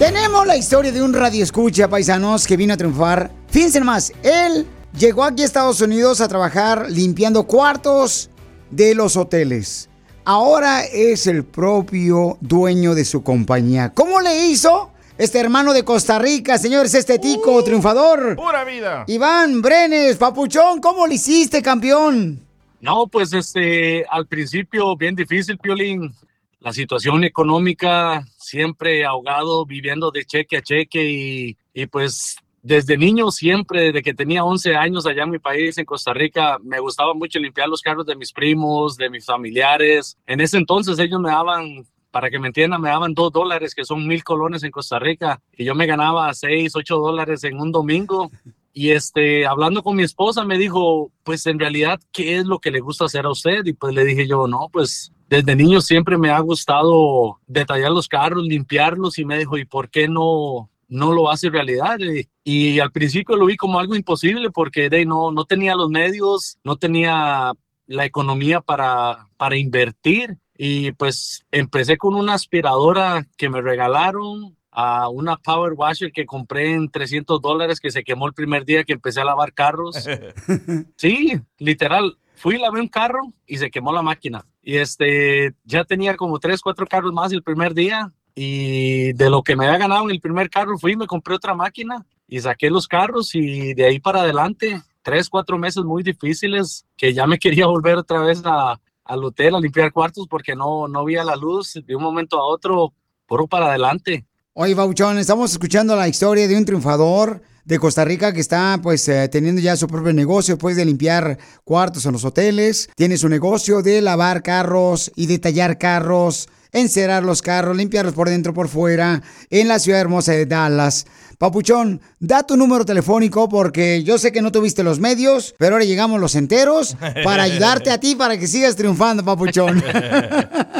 [0.00, 3.30] Tenemos la historia de un radio escucha, paisanos, que vino a triunfar.
[3.48, 4.66] Fíjense más, él
[4.98, 8.30] llegó aquí a Estados Unidos a trabajar limpiando cuartos
[8.70, 9.88] de los hoteles.
[10.24, 13.92] Ahora es el propio dueño de su compañía.
[13.94, 14.90] ¿Cómo le hizo?
[15.18, 18.36] Este hermano de Costa Rica, señores, este tico triunfador.
[18.36, 19.04] Pura vida.
[19.06, 22.42] Iván Brenes, papuchón, ¿cómo le hiciste, campeón?
[22.80, 26.12] No, pues este, al principio bien difícil, Piolín.
[26.60, 33.30] La situación económica, siempre ahogado, viviendo de cheque a cheque y, y pues desde niño
[33.30, 37.14] siempre, desde que tenía 11 años allá en mi país, en Costa Rica, me gustaba
[37.14, 40.18] mucho limpiar los carros de mis primos, de mis familiares.
[40.26, 43.84] En ese entonces ellos me daban, para que me entiendan, me daban dos dólares, que
[43.84, 47.70] son mil colones en Costa Rica, y yo me ganaba seis, ocho dólares en un
[47.70, 48.32] domingo.
[48.72, 52.72] Y este, hablando con mi esposa, me dijo, pues en realidad, ¿qué es lo que
[52.72, 53.64] le gusta hacer a usted?
[53.64, 58.08] Y pues le dije yo, no, pues desde niño siempre me ha gustado detallar los
[58.08, 61.98] carros, limpiarlos y me dijo, ¿y por qué no, no lo hace realidad?
[61.98, 65.90] Y, y al principio lo vi como algo imposible porque de, no, no tenía los
[65.90, 67.52] medios, no tenía
[67.86, 75.08] la economía para, para invertir y pues empecé con una aspiradora que me regalaron, a
[75.08, 78.92] una power washer que compré en 300 dólares que se quemó el primer día que
[78.92, 79.96] empecé a lavar carros.
[80.96, 82.18] Sí, literal.
[82.34, 84.44] Fui, lavé un carro y se quemó la máquina.
[84.62, 88.12] Y este, ya tenía como tres, cuatro carros más el primer día.
[88.38, 91.54] Y de lo que me había ganado en el primer carro, fui me compré otra
[91.54, 96.84] máquina y saqué los carros y de ahí para adelante, tres, cuatro meses muy difíciles
[96.98, 100.86] que ya me quería volver otra vez a, al hotel a limpiar cuartos porque no,
[100.86, 102.92] no veía la luz de un momento a otro,
[103.26, 104.26] puro para adelante.
[104.52, 109.08] Oye, Bauchón, estamos escuchando la historia de un triunfador de Costa Rica que está pues
[109.08, 112.88] eh, teniendo ya su propio negocio después de limpiar cuartos en los hoteles.
[112.94, 118.54] Tiene su negocio de lavar carros y detallar carros, encerar los carros, limpiarlos por dentro,
[118.54, 121.06] por fuera, en la ciudad hermosa de Dallas.
[121.38, 125.84] Papuchón, da tu número telefónico porque yo sé que no tuviste los medios, pero ahora
[125.84, 129.82] llegamos los enteros para ayudarte a ti para que sigas triunfando, Papuchón.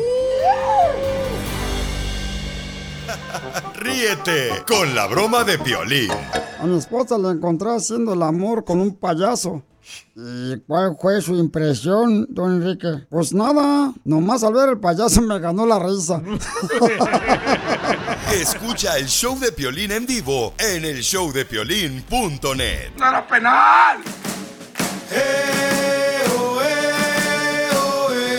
[3.74, 6.11] Ríete con la broma de Piolín.
[6.61, 9.62] A mi esposa la encontré haciendo el amor con un payaso.
[10.14, 13.07] ¿Y cuál fue su impresión, don Enrique?
[13.09, 16.20] Pues nada, nomás al ver el payaso me ganó la risa.
[18.38, 22.92] Escucha el show de Piolín en vivo en el showdepiolín.net.
[22.96, 23.98] ¡No era penal!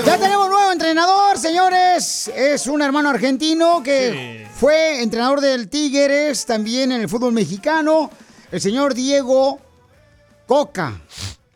[0.06, 2.32] Ya tenemos nuevo entrenador, señores.
[2.34, 8.10] Es un hermano argentino que fue entrenador del Tigres, también en el fútbol mexicano.
[8.54, 9.60] El señor Diego
[10.48, 10.94] Coca.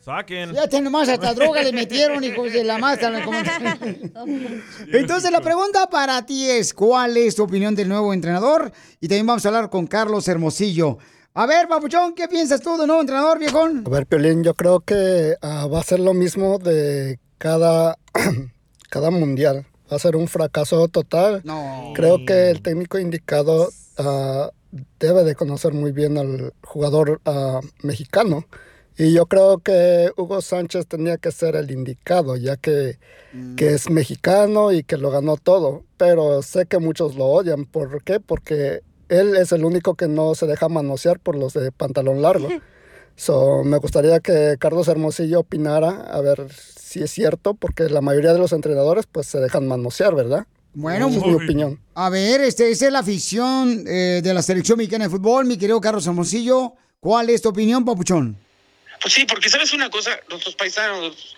[0.04, 0.50] Saquen.
[0.50, 3.24] Fíjate nomás, hasta droga le metieron, hijos de la máscara.
[4.92, 8.72] Entonces, la pregunta para ti es, ¿cuál es tu opinión del nuevo entrenador?
[9.00, 10.98] Y también vamos a hablar con Carlos Hermosillo.
[11.36, 13.84] A ver, Papuchón, ¿qué piensas tú del nuevo entrenador, viejón?
[13.88, 17.98] A ver, Piolín, yo creo que ah, va a ser lo mismo de cada,
[18.90, 19.66] cada mundial.
[19.90, 21.44] Va a ser un fracaso total.
[21.96, 24.52] Creo que el técnico indicado ah,
[25.00, 28.46] debe de conocer muy bien al jugador ah, mexicano.
[28.98, 33.00] Y yo creo que Hugo Sánchez tenía que ser el indicado, ya que,
[33.58, 35.84] que es mexicano y que lo ganó todo.
[35.98, 37.66] Pero sé que muchos lo odian.
[37.66, 38.20] ¿Por qué?
[38.20, 42.50] Porque él es el único que no se deja manosear por los de pantalón largo.
[43.16, 48.34] So, me gustaría que Carlos Hermosillo opinara, a ver si es cierto, porque la mayoría
[48.34, 50.48] de los entrenadores pues se dejan manosear, ¿verdad?
[50.74, 51.80] Bueno, Esa es mi opinión.
[51.94, 55.58] A ver, este, esa es la afición eh, de la selección mexicana de fútbol, mi
[55.58, 56.74] querido Carlos Hermosillo.
[57.00, 58.38] ¿Cuál es tu opinión, Papuchón?
[59.04, 61.36] Pues sí, porque sabes una cosa, nuestros paisanos,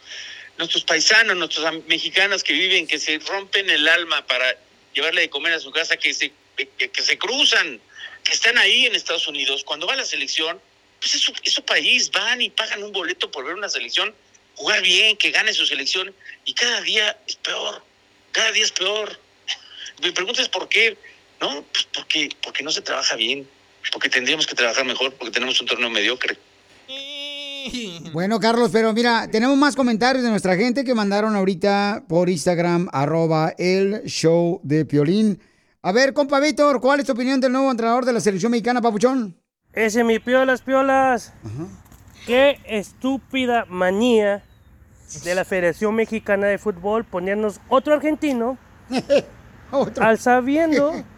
[0.55, 4.55] nuestros paisanos, nuestros mexicanos que viven, que se rompen el alma para
[4.93, 7.81] llevarle de comer a su casa, que se, que, se cruzan,
[8.23, 10.61] que están ahí en Estados Unidos, cuando va la selección,
[10.99, 14.13] pues es su, es su país, van y pagan un boleto por ver una selección,
[14.53, 16.13] jugar bien, que gane su selección,
[16.45, 17.83] y cada día es peor,
[18.31, 19.19] cada día es peor.
[20.03, 20.99] Mi pregunta es por qué,
[21.41, 21.63] ¿no?
[21.73, 23.49] Pues porque, porque no se trabaja bien,
[23.91, 26.37] porque tendríamos que trabajar mejor, porque tenemos un torneo mediocre.
[28.13, 32.87] Bueno, Carlos, pero mira, tenemos más comentarios de nuestra gente que mandaron ahorita por Instagram,
[32.91, 35.39] arroba el show de Piolín.
[35.81, 38.81] A ver, compa Víctor, ¿cuál es tu opinión del nuevo entrenador de la selección mexicana,
[38.81, 39.37] Papuchón?
[39.73, 41.33] Ese mi piolas, piolas.
[42.25, 44.43] Qué estúpida manía
[45.23, 48.57] de la Federación Mexicana de Fútbol ponernos otro argentino
[50.01, 50.93] al sabiendo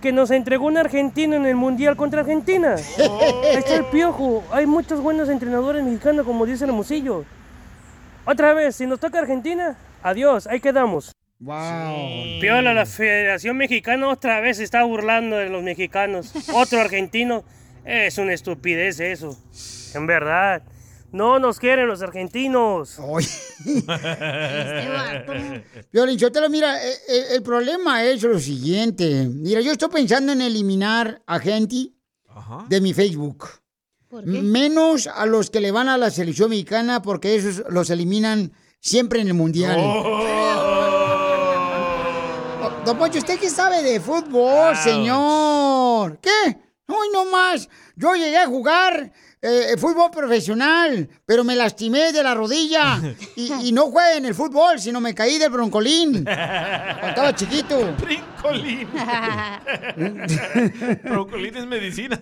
[0.00, 2.74] que nos entregó un argentino en el Mundial contra Argentina.
[2.74, 4.42] Ahí está el piojo.
[4.50, 7.24] Hay muchos buenos entrenadores mexicanos, como dice el Hermosillo.
[8.24, 11.12] Otra vez, si nos toca Argentina, adiós, ahí quedamos.
[11.38, 12.40] Wow.
[12.40, 16.34] Piola, la Federación Mexicana otra vez se está burlando de los mexicanos.
[16.52, 17.44] Otro argentino.
[17.84, 19.36] Es una estupidez eso.
[19.94, 20.62] En verdad.
[21.12, 22.98] No nos quieren los argentinos.
[25.90, 29.26] Piolín, Sotelo, mira, eh, eh, el problema es lo siguiente.
[29.28, 31.92] Mira, yo estoy pensando en eliminar a gente
[32.68, 33.48] de mi Facebook.
[34.24, 39.20] Menos a los que le van a la selección mexicana porque esos los eliminan siempre
[39.20, 39.78] en el mundial.
[39.78, 40.20] Oh,
[42.84, 46.18] Don Poncho, ¿usted qué sabe de fútbol, señor?
[46.20, 46.69] ¿Qué?
[46.90, 47.68] Hoy no más.
[47.96, 53.00] Yo llegué a jugar eh, fútbol profesional, pero me lastimé de la rodilla.
[53.36, 56.24] Y, y no jugué en el fútbol, sino me caí del broncolín.
[56.24, 57.94] Cuando estaba chiquito.
[58.00, 58.88] Brincolín.
[61.04, 62.20] Broncolín es medicina.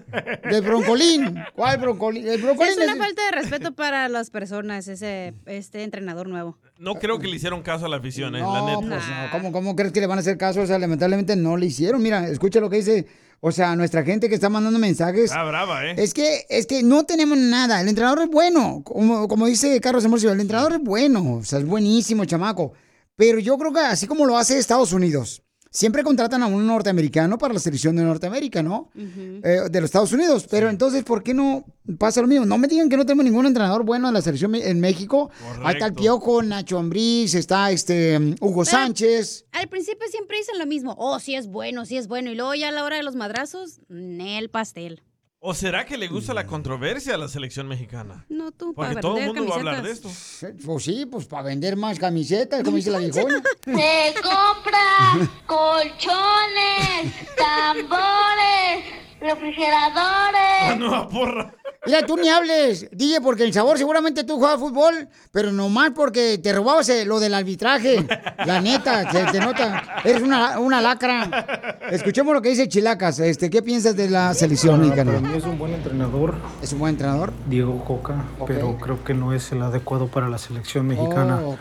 [0.49, 1.35] Del broncolín.
[1.55, 2.27] ¿Cuál broncolín?
[2.29, 6.59] El broncolín Es una falta de respeto para las personas, ese este entrenador nuevo.
[6.79, 8.41] No creo que le hicieron caso a la afición, ¿eh?
[8.41, 8.97] la No, neta.
[8.97, 9.31] pues no.
[9.33, 10.61] ¿Cómo, ¿Cómo crees que le van a hacer caso?
[10.61, 12.03] O sea, lamentablemente no le hicieron.
[12.03, 13.07] Mira, escucha lo que dice
[13.41, 15.27] O sea, nuestra gente que está mandando mensajes.
[15.27, 15.95] Está brava, ¿eh?
[15.97, 17.81] Es que, es que no tenemos nada.
[17.81, 18.83] El entrenador es bueno.
[18.85, 21.37] Como, como dice Carlos Emorcio, el entrenador es bueno.
[21.37, 22.73] O sea, es buenísimo, chamaco.
[23.15, 27.39] Pero yo creo que así como lo hace Estados Unidos, siempre contratan a un norteamericano
[27.39, 28.91] para la selección de Norteamérica, ¿no?
[28.95, 30.47] Eh, de los Estados Unidos.
[30.51, 31.65] Pero entonces, ¿por qué no
[31.99, 32.47] pasa lo mismo?
[32.47, 35.31] No me digan que no tenemos ningún entrenador bueno en la selección en México.
[35.63, 39.47] Ahí está el Piojo, Nacho Ambriz, está este Hugo Sánchez.
[39.53, 40.95] Al principio siempre dicen lo mismo.
[40.99, 42.31] Oh, sí es bueno, sí es bueno.
[42.31, 45.03] Y luego ya a la hora de los madrazos, el pastel.
[45.41, 48.27] ¿O será que le gusta la controversia a la selección mexicana?
[48.29, 50.43] No, tú, Porque para todo el vender mundo va a hablar de camisetas.
[50.43, 50.67] esto.
[50.67, 53.41] Pues sí, pues para vender más camisetas, como dice la viejona.
[53.65, 58.85] Se compra colchones, tambores,
[59.21, 60.77] refrigeradores.
[60.79, 61.55] nueva porra.
[61.87, 66.37] Mira, tú ni hables, DJ, porque el sabor seguramente tú jugabas fútbol, pero nomás porque
[66.39, 68.05] te robabas eh, lo del arbitraje.
[68.45, 70.01] La neta, se te nota.
[70.05, 71.79] Eres una, una lacra.
[71.91, 73.21] Escuchemos lo que dice Chilacas.
[73.21, 75.29] Este, ¿Qué piensas de la selección Para, para mexicana?
[75.33, 76.35] mí es un buen entrenador.
[76.61, 77.33] ¿Es un buen entrenador?
[77.49, 81.41] Diego Coca, pero creo que no es el adecuado para la selección mexicana.
[81.45, 81.57] Oh.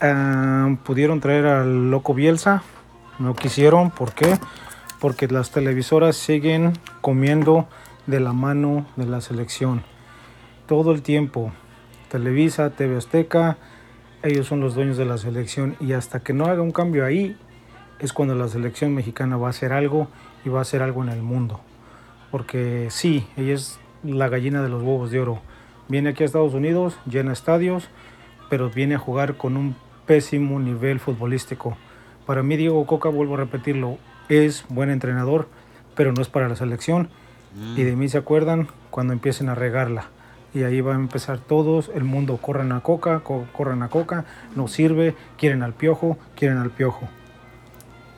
[0.00, 2.62] Ah, pudieron traer al loco Bielsa,
[3.18, 4.38] no quisieron, ¿por qué?
[4.98, 7.68] Porque las televisoras siguen comiendo
[8.06, 9.82] de la mano de la selección.
[10.66, 11.52] Todo el tiempo.
[12.08, 13.56] Televisa, TV Azteca,
[14.22, 17.36] ellos son los dueños de la selección y hasta que no haga un cambio ahí
[17.98, 20.08] es cuando la selección mexicana va a hacer algo
[20.44, 21.60] y va a hacer algo en el mundo.
[22.30, 25.40] Porque sí, ella es la gallina de los huevos de oro.
[25.88, 27.88] Viene aquí a Estados Unidos, llena estadios,
[28.50, 29.76] pero viene a jugar con un
[30.06, 31.76] pésimo nivel futbolístico.
[32.26, 33.98] Para mí Diego Coca, vuelvo a repetirlo,
[34.28, 35.48] es buen entrenador,
[35.94, 37.08] pero no es para la selección.
[37.76, 40.10] Y de mí se acuerdan cuando empiecen a regarla.
[40.54, 44.24] Y ahí van a empezar todos, el mundo corran a Coca, co- corran a Coca,
[44.54, 47.08] no sirve, quieren al piojo, quieren al piojo.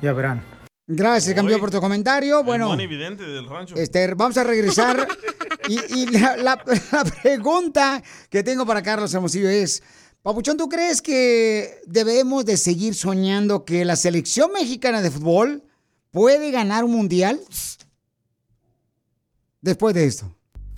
[0.03, 0.43] Ya verán.
[0.87, 2.43] Gracias, campeón, por tu comentario.
[2.45, 2.83] Bueno, Bueno.
[2.83, 3.75] evidente del rancho.
[3.77, 5.07] este, vamos a regresar.
[5.69, 6.63] y y la, la-
[6.93, 9.83] la pregunta que tengo para Carlos Hermosillo es,
[10.23, 15.63] Papuchón, ¿tú crees que debemos de seguir soñando que la selección mexicana de fútbol
[16.11, 17.41] puede ganar un mundial?
[19.65, 20.27] Después de esto.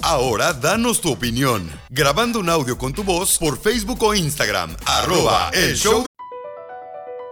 [0.04, 1.68] Ahora danos tu opinión.
[1.90, 4.76] Grabando un audio con tu voz por Facebook o Instagram.
[4.86, 6.06] Arroba el show.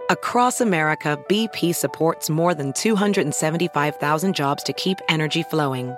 [0.09, 5.95] Across America, BP supports more than 275,000 jobs to keep energy flowing.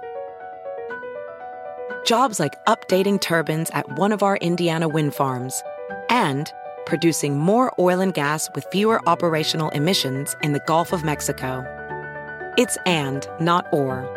[2.05, 5.63] Jobs like updating turbines at one of our Indiana wind farms
[6.09, 6.53] and
[6.85, 11.65] producing more oil and gas with fewer operational emissions in the Gulf of Mexico.
[12.57, 14.16] It's and, not or.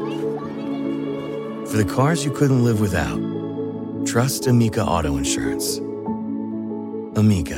[1.71, 3.17] For the cars you couldn't live without,
[4.05, 5.77] trust Amica Auto Insurance.
[7.15, 7.55] Amica,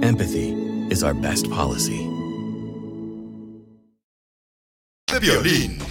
[0.00, 0.52] empathy
[0.92, 2.08] is our best policy.
[5.08, 5.82] De violín.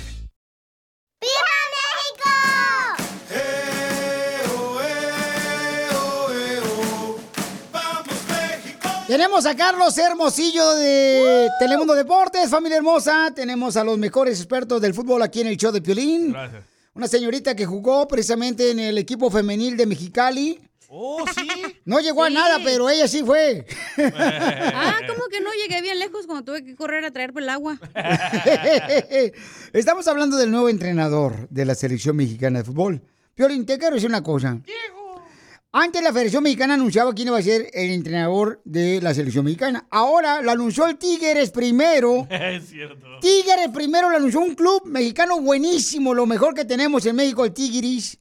[9.08, 13.30] Tenemos a Carlos Hermosillo de Telemundo Deportes, familia hermosa.
[13.36, 16.32] Tenemos a los mejores expertos del fútbol aquí en el show de Piolín.
[16.32, 16.75] Gracias.
[16.96, 20.62] Una señorita que jugó precisamente en el equipo femenil de Mexicali.
[20.88, 21.46] Oh, sí.
[21.84, 23.66] No llegó a nada, pero ella sí fue.
[23.98, 27.50] Ah, ¿cómo que no llegué bien lejos cuando tuve que correr a traer por el
[27.50, 27.78] agua?
[29.74, 33.02] Estamos hablando del nuevo entrenador de la selección mexicana de fútbol.
[33.34, 34.58] Piolín, te quiero decir una cosa.
[35.78, 39.86] Antes la Federación Mexicana anunciaba quién iba a ser el entrenador de la selección mexicana.
[39.92, 42.26] Ahora lo anunció el Tigres primero.
[42.30, 43.06] es cierto.
[43.20, 47.52] Tigres primero lo anunció un club mexicano buenísimo, lo mejor que tenemos en México, el
[47.52, 48.18] Tigris.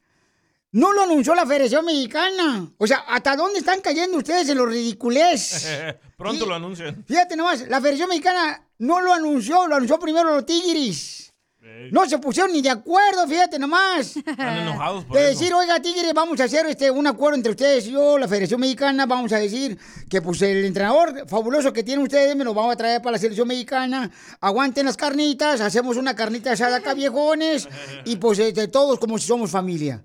[0.72, 2.72] No lo anunció la Federación Mexicana.
[2.76, 5.68] O sea, ¿hasta dónde están cayendo ustedes en los ridiculez?
[6.16, 7.04] Pronto lo anuncian.
[7.06, 11.32] Fíjate nomás, la Federación Mexicana no lo anunció, lo anunció primero los Tigris.
[11.90, 14.16] No se pusieron ni de acuerdo, fíjate nomás.
[14.16, 15.38] Están enojados por De eso.
[15.40, 18.60] decir, oiga, Tigres, vamos a hacer este un acuerdo entre ustedes y yo, la Federación
[18.60, 22.72] Mexicana, vamos a decir que pues el entrenador fabuloso que tienen ustedes me lo vamos
[22.74, 24.10] a traer para la selección mexicana.
[24.40, 27.68] Aguanten las carnitas, hacemos una carnita asada acá, viejones,
[28.04, 30.04] y pues este, todos como si somos familia.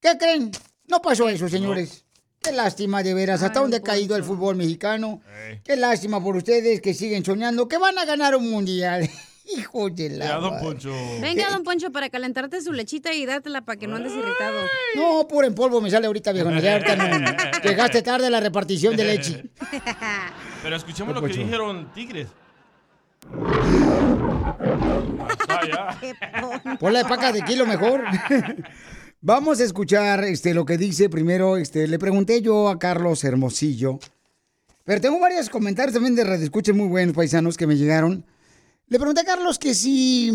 [0.00, 0.50] ¿Qué creen?
[0.88, 2.04] No pasó eso, señores.
[2.42, 3.42] Qué lástima, de veras.
[3.42, 5.20] ¿Hasta dónde ha caído el fútbol mexicano?
[5.62, 9.08] Qué lástima por ustedes que siguen soñando que van a ganar un mundial.
[9.56, 10.24] Hijo de la.
[10.26, 10.60] Ya, don.
[10.60, 10.92] Poncho.
[11.20, 14.60] Venga, don Poncho, para calentarte su lechita y dártela para que no andes irritado.
[14.94, 16.50] No, puro en polvo me sale ahorita, viejo.
[16.58, 17.62] Ya ahorita no.
[17.64, 19.50] Llegaste tarde a la repartición de leche.
[20.62, 21.44] Pero escuchemos Don lo que Poncho.
[21.44, 22.28] dijeron Tigres.
[26.78, 28.02] Ponla de paca de kilo mejor.
[29.20, 31.56] Vamos a escuchar este, lo que dice primero.
[31.56, 33.98] Este, le pregunté yo a Carlos Hermosillo.
[34.84, 38.24] Pero tengo varios comentarios también de Radio Escuchen muy buenos paisanos que me llegaron.
[38.90, 40.32] Le pregunté a Carlos que si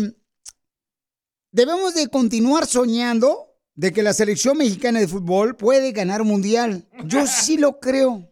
[1.52, 6.86] debemos de continuar soñando de que la selección mexicana de fútbol puede ganar un mundial.
[7.04, 8.28] Yo sí lo creo.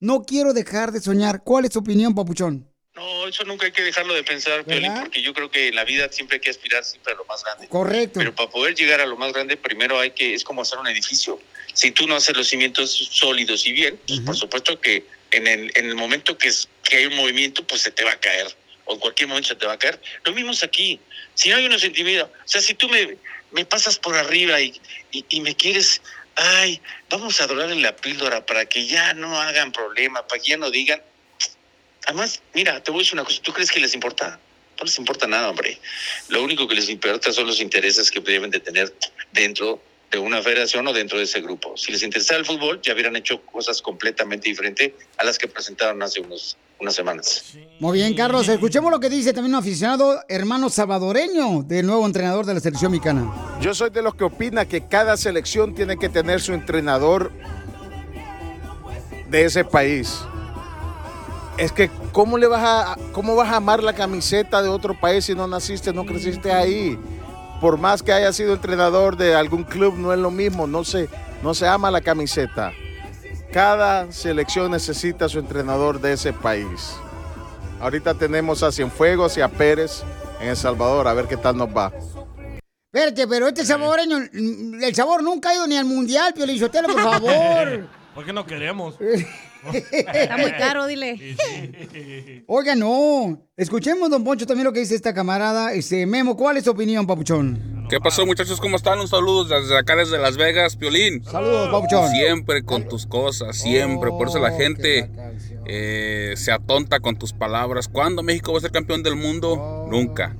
[0.00, 1.42] No quiero dejar de soñar.
[1.44, 2.68] ¿Cuál es tu opinión, papuchón?
[2.96, 5.02] No, eso nunca hay que dejarlo de pensar, ¿Verdad?
[5.02, 7.44] porque yo creo que en la vida siempre hay que aspirar siempre a lo más
[7.44, 7.68] grande.
[7.68, 8.18] Correcto.
[8.18, 10.88] Pero para poder llegar a lo más grande, primero hay que, es como hacer un
[10.88, 11.38] edificio.
[11.74, 15.70] Si tú no haces los cimientos sólidos y bien, pues por supuesto que en el,
[15.76, 18.48] en el momento que, es- que hay un movimiento, pues se te va a caer.
[18.88, 20.00] O en cualquier momento se te va a caer.
[20.24, 20.98] Lo mismo es aquí.
[21.34, 23.16] Si no hay unos sentimientos, o sea, si tú me,
[23.52, 24.80] me pasas por arriba y,
[25.12, 26.02] y, me quieres,
[26.34, 30.56] ay, vamos a dorarle la píldora para que ya no hagan problema, para que ya
[30.56, 31.02] no digan,
[32.08, 33.42] Además, mira, te voy a decir una cosa.
[33.42, 34.40] ¿Tú crees que les importa?
[34.78, 35.78] No les importa nada, hombre.
[36.28, 38.94] Lo único que les importa son los intereses que deben de tener
[39.30, 41.76] dentro de una federación o dentro de ese grupo.
[41.76, 46.02] Si les interesaba el fútbol, ya hubieran hecho cosas completamente diferentes a las que presentaron
[46.02, 47.44] hace unos, unas semanas.
[47.78, 48.48] Muy bien, Carlos.
[48.48, 52.90] Escuchemos lo que dice también un aficionado, hermano salvadoreño del nuevo entrenador de la selección
[52.92, 53.30] mexicana.
[53.60, 57.30] Yo soy de los que opina que cada selección tiene que tener su entrenador
[59.28, 60.20] de ese país.
[61.58, 65.24] Es que ¿cómo le vas a cómo vas a amar la camiseta de otro país
[65.24, 66.96] si no naciste, no creciste ahí?
[67.60, 71.08] Por más que haya sido entrenador de algún club no es lo mismo, no se
[71.42, 72.72] no se ama la camiseta.
[73.52, 76.96] Cada selección necesita su entrenador de ese país.
[77.80, 80.02] Ahorita tenemos a Cienfuegos y a Pérez
[80.40, 81.92] en El Salvador, a ver qué tal nos va.
[82.92, 84.18] Espérate, pero este salvadoreño,
[84.82, 87.88] el sabor nunca ha ido ni al mundial, Pio Lizotelo, por favor.
[88.14, 88.96] ¿Por qué no queremos?
[89.72, 91.36] Está muy caro, dile.
[92.46, 93.42] Oiga, no.
[93.56, 95.72] Escuchemos, don Poncho, también lo que dice esta camarada.
[95.72, 97.86] Este, Memo, ¿cuál es tu opinión, papuchón?
[97.88, 98.60] ¿Qué pasó, muchachos?
[98.60, 99.00] ¿Cómo están?
[99.00, 101.24] Un saludo desde acá, desde Las Vegas, Piolín.
[101.24, 102.10] Saludos, papuchón.
[102.10, 104.10] Siempre con tus cosas, siempre.
[104.10, 105.10] Por eso la gente
[105.66, 107.88] eh, se atonta con tus palabras.
[107.88, 109.86] ¿Cuándo México va a ser campeón del mundo?
[109.90, 110.36] Nunca,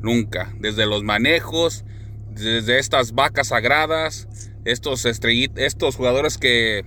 [0.00, 0.54] nunca.
[0.60, 1.84] Desde los manejos,
[2.30, 4.28] desde estas vacas sagradas,
[4.64, 6.84] estos estos jugadores que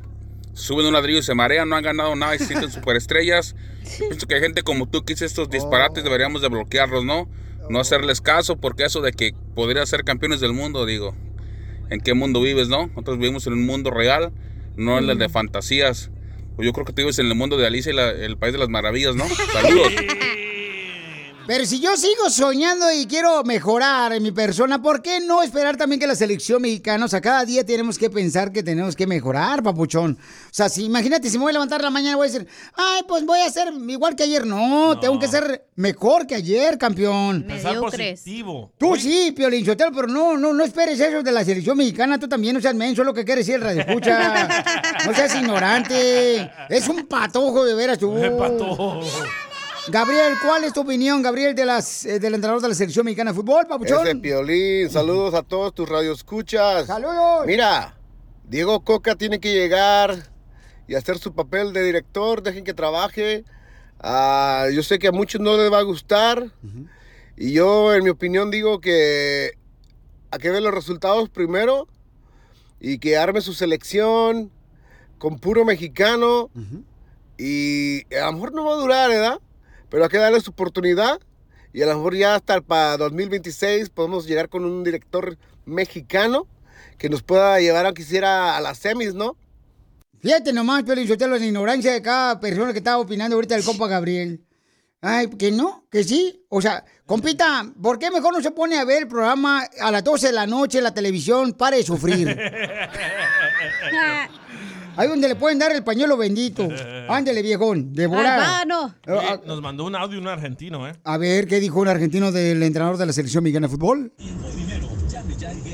[0.60, 3.56] suben un ladrillo y se marean, no han ganado nada y se sienten superestrellas.
[4.00, 7.28] Yo pienso que gente como tú que hice estos disparates deberíamos de bloquearlos, ¿no?
[7.70, 11.16] No hacerles caso porque eso de que podría ser campeones del mundo, digo,
[11.90, 12.88] ¿en qué mundo vives, no?
[12.88, 14.32] Nosotros vivimos en un mundo real,
[14.76, 16.10] no en el de fantasías.
[16.56, 18.54] Pues yo creo que tú vives en el mundo de Alicia y la- el país
[18.54, 19.26] de las maravillas, ¿no?
[19.54, 19.94] Saludos.
[21.50, 25.78] Pero si yo sigo soñando y quiero mejorar en mi persona, ¿por qué no esperar
[25.78, 29.08] también que la selección mexicana, o sea, cada día tenemos que pensar que tenemos que
[29.08, 30.16] mejorar, papuchón?
[30.22, 33.02] O sea, si imagínate, si me voy a levantar la mañana voy a decir, ay,
[33.08, 34.46] pues voy a ser igual que ayer.
[34.46, 37.44] No, tengo que ser mejor que ayer, campeón.
[37.48, 38.72] Pensar positivo.
[38.78, 42.20] Tú sí, Piolín Sotelo, pero no, no, no esperes eso de la selección mexicana.
[42.20, 44.48] Tú también no seas menso, es lo que quiere decir el radio escucha.
[45.04, 46.52] No seas ignorante.
[46.70, 48.14] Es un patojo de veras tú.
[49.88, 53.32] Gabriel, ¿cuál es tu opinión, Gabriel, de las, eh, del entrenador de la selección mexicana
[53.32, 54.06] de fútbol, papuchón?
[54.06, 56.86] Ese Piolín, saludos a todos tus radioescuchas.
[56.86, 57.46] Saludos.
[57.46, 57.96] Mira,
[58.44, 60.28] Diego Coca tiene que llegar
[60.88, 63.46] y hacer su papel de director, dejen que trabaje.
[64.00, 66.52] Ah, yo sé que a muchos no les va a gustar.
[67.38, 69.54] Y yo, en mi opinión, digo que
[70.32, 71.88] hay que ver los resultados primero
[72.80, 74.52] y que arme su selección
[75.18, 76.50] con puro mexicano.
[77.38, 79.40] Y a lo mejor no va a durar, ¿verdad?
[79.90, 81.20] Pero hay que darle su oportunidad.
[81.72, 86.48] Y a lo mejor ya hasta para 2026 podemos llegar con un director mexicano
[86.98, 89.38] que nos pueda llevar, aunque quisiera, a las semis, ¿no?
[90.22, 93.88] Fíjate nomás, Piolín Sotelo, la ignorancia de cada persona que estaba opinando ahorita del compa
[93.88, 94.44] Gabriel.
[95.02, 96.44] Ay, que no, que sí.
[96.50, 100.04] O sea, compita, ¿por qué mejor no se pone a ver el programa a las
[100.04, 101.54] 12 de la noche en la televisión?
[101.54, 102.28] Pare de sufrir.
[105.00, 106.68] Ahí donde le pueden dar el pañuelo bendito.
[107.08, 108.66] Ándele, viejón, de volada.
[109.08, 110.92] Oye, nos mandó un audio un argentino, ¿eh?
[111.06, 114.12] A ver, ¿qué dijo un argentino del entrenador de la selección mexicana de fútbol?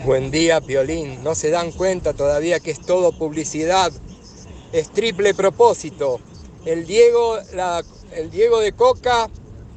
[0.05, 1.23] Buen día, Piolín.
[1.23, 3.91] No se dan cuenta todavía que es todo publicidad.
[4.71, 6.19] Es triple propósito.
[6.63, 9.28] El Diego, la- el Diego de Coca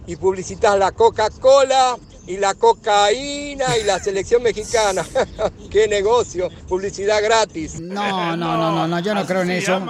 [0.06, 1.96] y publicitas la Coca-Cola
[2.28, 5.04] y la cocaína y la selección mexicana.
[5.70, 6.50] ¡Qué negocio!
[6.68, 7.80] Publicidad gratis.
[7.80, 9.84] No, no, no, no, no, yo no creo en eso.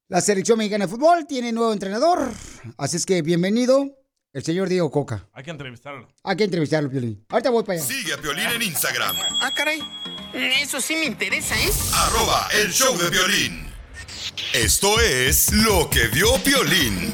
[0.08, 2.30] La selección mexicana de fútbol tiene nuevo entrenador.
[2.78, 3.94] Así es que bienvenido,
[4.32, 5.28] el señor Diego Coca.
[5.34, 6.08] Hay que entrevistarlo.
[6.22, 7.22] Hay que entrevistarlo, Piolín.
[7.28, 7.86] Ahorita voy para allá.
[7.86, 9.16] Sigue a Piolín en Instagram.
[9.42, 9.80] Ah, caray.
[10.32, 11.70] Eso sí me interesa, ¿eh?
[11.92, 13.66] Arroba el show de violín.
[14.54, 17.12] Esto es lo que vio Piolín.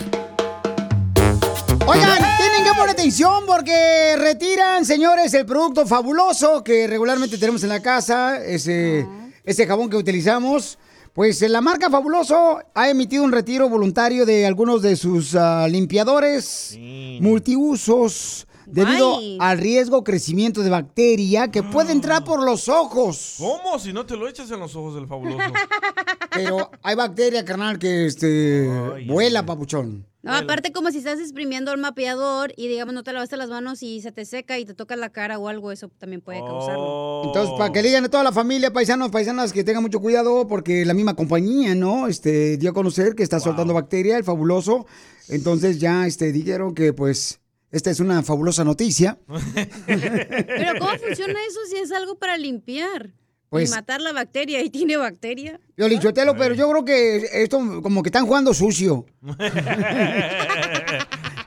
[1.85, 2.40] Oigan,
[2.81, 9.07] poner atención porque retiran, señores, el producto fabuloso que regularmente tenemos en la casa, ese,
[9.45, 10.79] ese jabón que utilizamos.
[11.13, 15.67] Pues eh, la marca Fabuloso ha emitido un retiro voluntario de algunos de sus ah,
[15.69, 16.79] limpiadores
[17.21, 19.37] multiusos debido Ay.
[19.41, 23.35] al riesgo crecimiento de bacteria que puede entrar por los ojos.
[23.39, 23.79] ¿Cómo?
[23.79, 25.39] Si no te lo echas en los ojos del fabuloso.
[26.33, 28.69] Pero hay bacteria, carnal, que este
[29.07, 30.07] vuela, papuchón.
[30.23, 33.83] No, aparte como si estás exprimiendo el mapeador y digamos no te lavaste las manos
[33.83, 37.23] y se te seca y te toca la cara o algo, eso también puede causarlo.
[37.25, 40.47] Entonces, para que le digan a toda la familia, paisanos, paisanas, que tengan mucho cuidado,
[40.47, 42.07] porque la misma compañía, ¿no?
[42.07, 44.87] Este, dio a conocer que está soltando bacteria, el fabuloso.
[45.29, 47.41] Entonces ya, este, dijeron que, pues,
[47.71, 49.19] esta es una fabulosa noticia.
[49.87, 53.15] Pero ¿cómo funciona eso si es algo para limpiar?
[53.51, 55.61] Pues- y matar la bacteria y tiene bacteria.
[55.77, 59.05] Yo Lichotelo, pero yo creo que esto como que están jugando sucio.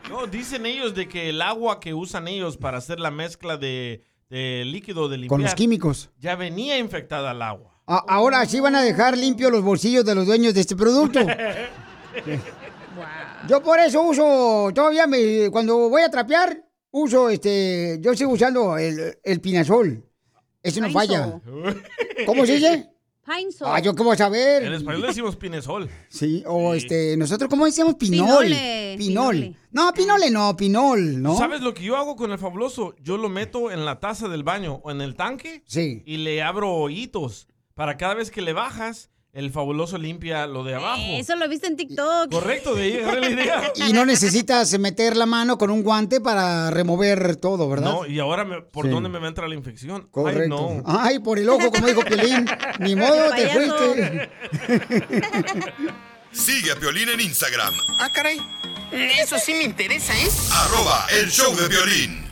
[0.10, 4.04] no, dicen ellos de que el agua que usan ellos para hacer la mezcla de,
[4.30, 6.10] de líquido de limpiar Con los químicos.
[6.20, 7.72] ya venía infectada el agua.
[7.88, 11.20] A- ahora sí van a dejar limpios los bolsillos de los dueños de este producto.
[13.48, 18.78] Yo por eso uso, todavía me, cuando voy a trapear, uso este, yo sigo usando
[18.78, 20.06] el, el pinazol.
[20.64, 21.40] Ese no falla.
[22.26, 22.90] ¿Cómo se dice?
[23.26, 23.68] Pine Sol.
[23.72, 24.64] Ah, yo qué voy a saber.
[24.64, 25.90] En español le decimos pinesol.
[26.10, 28.44] Sí, o este, nosotros cómo decíamos pinol.
[28.44, 29.32] Pinole, Pinol.
[29.36, 29.56] pinole.
[29.72, 31.38] No, pinole no, pinol, ¿no?
[31.38, 32.96] ¿Sabes lo que yo hago con el fabuloso?
[33.02, 36.04] Yo lo meto en la taza del baño o en el tanque Sí.
[36.06, 40.76] y le abro hoyitos para cada vez que le bajas, el fabuloso limpia lo de
[40.76, 41.02] abajo.
[41.08, 42.30] Eso lo viste en TikTok.
[42.32, 43.72] Correcto, de ahí agarré la idea.
[43.76, 47.92] Y no necesitas meter la mano con un guante para remover todo, ¿verdad?
[47.92, 48.92] No, y ahora me- por Sí.
[48.92, 50.08] dónde me va a entrar la infección.
[50.12, 50.68] Correcto.
[50.70, 50.84] Ay, no.
[50.86, 52.46] Ay, por el ojo, como dijo Piolín.
[52.80, 54.30] Ni modo, te fuiste.
[56.32, 57.74] Sigue a Piolín en Instagram.
[58.00, 58.40] Ah, caray.
[58.92, 60.28] Eso sí me interesa, ¿eh?
[60.52, 62.24] Arroba el show de violín.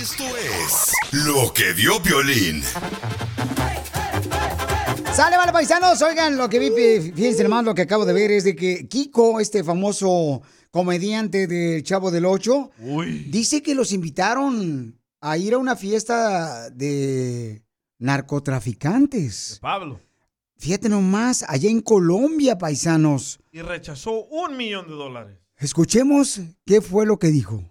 [0.00, 2.62] Esto es lo que vio Piolín.
[5.14, 6.00] Sale, vale, paisanos.
[6.02, 6.70] Oigan, lo que vi,
[7.12, 10.40] fíjense nomás, lo que acabo de ver es de que Kiko, este famoso
[10.70, 12.70] comediante del Chavo del Ocho,
[13.26, 17.62] dice que los invitaron a ir a una fiesta de
[17.98, 19.58] narcotraficantes.
[19.60, 20.00] Pablo.
[20.56, 23.40] Fíjate nomás, allá en Colombia, paisanos.
[23.50, 25.36] Y rechazó un millón de dólares.
[25.56, 27.64] Escuchemos qué fue lo que dijo.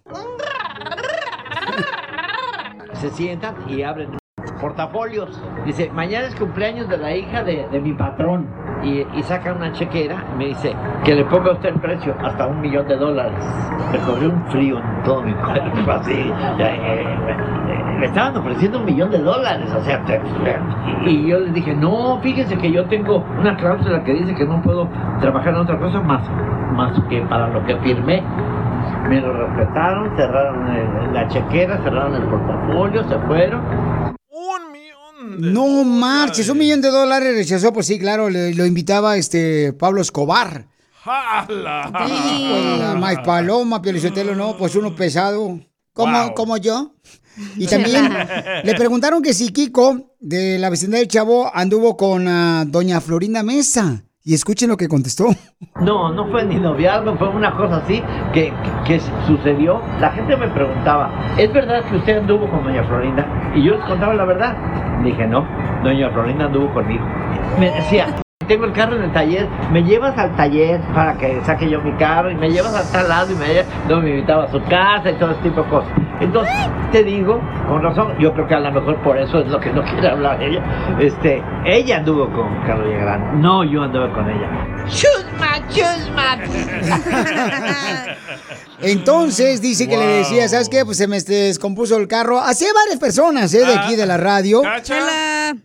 [3.00, 4.19] se sientan y abren
[4.60, 5.42] portafolios.
[5.64, 8.46] Dice, mañana es cumpleaños de la hija de, mi patrón.
[8.82, 12.60] Y, saca una chequera y me dice, que le ponga usted el precio, hasta un
[12.60, 13.44] millón de dólares.
[13.92, 16.12] Me cogió un frío en todo mi cuerpo, así.
[16.12, 20.02] Eh, eh, Me estaban ofreciendo un millón de dólares, o sea,
[21.04, 24.60] y, yo le dije, no, fíjese que yo tengo una cláusula que dice que no
[24.62, 24.88] puedo
[25.20, 26.22] trabajar en otra cosa más,
[26.72, 28.22] más que para lo que firmé.
[29.08, 33.60] Me lo respetaron, cerraron la chequera, cerraron el portafolio, se fueron.
[35.38, 40.00] No marches, un millón de dólares rechazó, pues sí, claro, le- lo invitaba este Pablo
[40.00, 40.66] Escobar
[41.04, 41.90] ¡Hala!
[42.78, 45.58] La más paloma, Pielichotelo, no, pues uno pesado.
[45.92, 46.34] Como, Wow.
[46.34, 46.94] como yo.
[47.56, 48.08] Y también
[48.64, 53.42] le preguntaron que si Kiko, de la vecindad del Chavo, anduvo con ah, doña Florinda
[53.42, 54.04] Mesa.
[54.30, 55.26] Y escuchen lo que contestó.
[55.82, 58.02] No, no fue ni noviazgo, fue una cosa así
[58.34, 58.52] que,
[58.86, 59.80] que, que sucedió.
[59.98, 63.26] La gente me preguntaba, ¿es verdad que usted anduvo con doña Florinda?
[63.54, 65.02] Y yo les contaba la verdad.
[65.02, 65.46] Dije, no,
[65.82, 67.02] doña Florinda anduvo conmigo.
[67.58, 68.20] Me decía,
[68.50, 71.92] tengo el carro en el taller, me llevas al taller para que saque yo mi
[71.92, 73.46] carro y me llevas a tal lado y me,
[73.88, 75.92] no, me invitaba a su casa y todo ese tipo de cosas.
[76.18, 76.52] Entonces,
[76.90, 79.70] te digo, con razón, yo creo que a lo mejor por eso es lo que
[79.72, 80.64] no quiere hablar ella.
[80.98, 84.48] Este, ella anduvo con Carlos Villagrán, no yo anduve con ella.
[84.88, 86.38] Chusma, chusma.
[88.82, 90.84] Entonces dice que le decía, ¿sabes qué?
[90.84, 92.40] Pues se me descompuso el carro.
[92.40, 93.58] Así hay varias personas, ¿eh?
[93.64, 94.62] De aquí de la radio.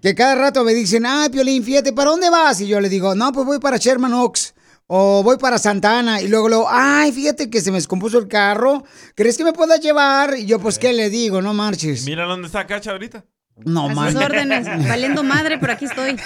[0.02, 2.60] Que cada rato me dicen, ay, Piolín, fíjate, ¿para dónde vas?
[2.62, 4.54] Y yo le digo, no, pues voy para Sherman Oaks.
[4.88, 6.22] O voy para Santana.
[6.22, 8.84] Y luego, luego, ay, fíjate que se me descompuso el carro.
[9.16, 10.38] ¿Crees que me puedas llevar?
[10.38, 11.42] Y yo, pues, ¿qué le digo?
[11.42, 12.06] No marches.
[12.06, 13.26] Mira dónde está Cacha ahorita.
[13.64, 16.18] No, A sus órdenes, valiendo madre, pero aquí estoy.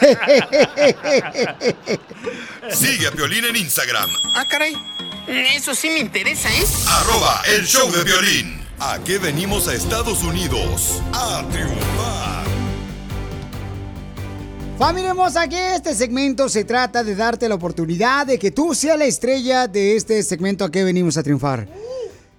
[2.72, 4.74] Sigue a Piolín en Instagram, Ah, caray.
[5.30, 6.64] Eso sí me interesa, ¿eh?
[6.88, 8.60] arroba el show de violín.
[8.80, 11.04] ¿A qué venimos a Estados Unidos?
[11.14, 12.48] A triunfar.
[14.80, 18.98] Familia hermosa, que este segmento se trata de darte la oportunidad de que tú seas
[18.98, 21.68] la estrella de este segmento a que venimos a triunfar.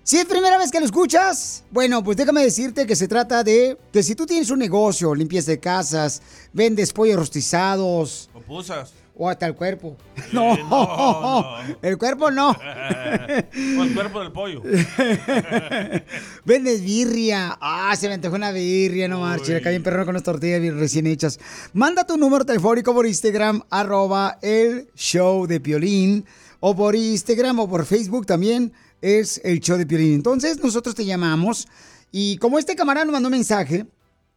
[0.03, 3.79] Si es primera vez que lo escuchas, bueno, pues déjame decirte que se trata de
[3.93, 6.23] que si tú tienes un negocio, limpieza de casas,
[6.53, 9.00] vendes pollos rostizados Pupusas.
[9.21, 9.97] O hasta el cuerpo.
[10.33, 12.51] No, no, el cuerpo no.
[13.79, 14.63] O el cuerpo del pollo.
[16.45, 17.59] Vendes birria.
[17.61, 19.61] Ah, se me antojó una birria, no marches.
[19.61, 21.41] Acá bien perrón con las tortillas bien recién hechas.
[21.73, 26.25] Manda tu número telefónico por Instagram, arroba el show de Piolín.
[26.61, 30.15] O por Instagram o por Facebook también es el show de Piolín.
[30.15, 31.67] Entonces nosotros te llamamos.
[32.13, 33.85] Y como este camarada nos mandó un mensaje,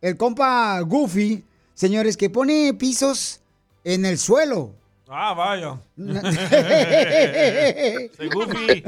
[0.02, 1.44] el compa Goofy,
[1.76, 3.43] señores, que pone pisos
[3.84, 4.76] en el suelo.
[5.10, 5.78] Ah, vaya.
[5.98, 6.40] Ese
[8.18, 8.84] Soy Goofy.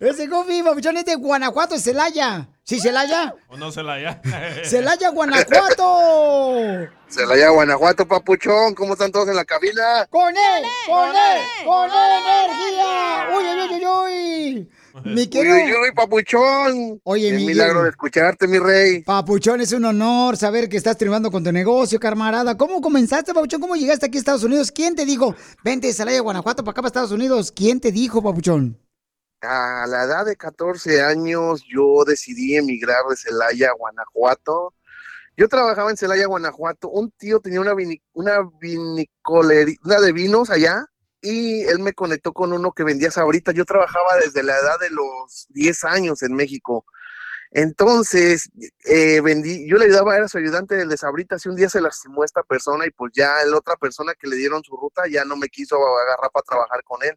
[0.00, 2.48] Ese Goofy, papuchón, es de Guanajuato, Celaya.
[2.64, 3.34] ¿Sí, Celaya?
[3.48, 4.20] ¿O no se la ya?
[4.64, 6.88] ¡Celaya, Guanajuato!
[7.08, 8.74] Celaya, Guanajuato, papuchón.
[8.74, 10.06] ¿Cómo están todos en la cabina?
[10.10, 10.64] ¡Con él!
[10.88, 11.42] ¡Con él!
[11.64, 13.28] ¡Con él, energía!
[13.36, 14.68] ¡Uy, uy, uy, uy!
[15.04, 15.54] Mi querido...
[15.56, 17.00] Uy, uy, papuchón.
[17.04, 19.02] Oye, milagro de escucharte, mi rey.
[19.02, 22.56] Papuchón, es un honor saber que estás triunfando con tu negocio, camarada.
[22.56, 23.60] ¿Cómo comenzaste, Papuchón?
[23.60, 24.70] ¿Cómo llegaste aquí a Estados Unidos?
[24.70, 25.34] ¿Quién te dijo,
[25.64, 27.52] vente de Celaya, Guanajuato, para acá, para Estados Unidos?
[27.52, 28.78] ¿Quién te dijo, Papuchón?
[29.40, 34.72] A la edad de 14 años yo decidí emigrar de Celaya a Guanajuato.
[35.36, 36.88] Yo trabajaba en Celaya, Guanajuato.
[36.90, 40.86] Un tío tenía una, vini- una vinicolería, una de vinos allá,
[41.22, 43.54] y él me conectó con uno que vendía sabritas.
[43.54, 46.84] Yo trabajaba desde la edad de los 10 años en México.
[47.52, 48.50] Entonces,
[48.84, 51.82] eh, vendí, yo le ayudaba, era su ayudante del de sabritas, y un día se
[51.82, 55.24] lastimó esta persona, y pues ya la otra persona que le dieron su ruta ya
[55.24, 57.16] no me quiso agarrar para trabajar con él.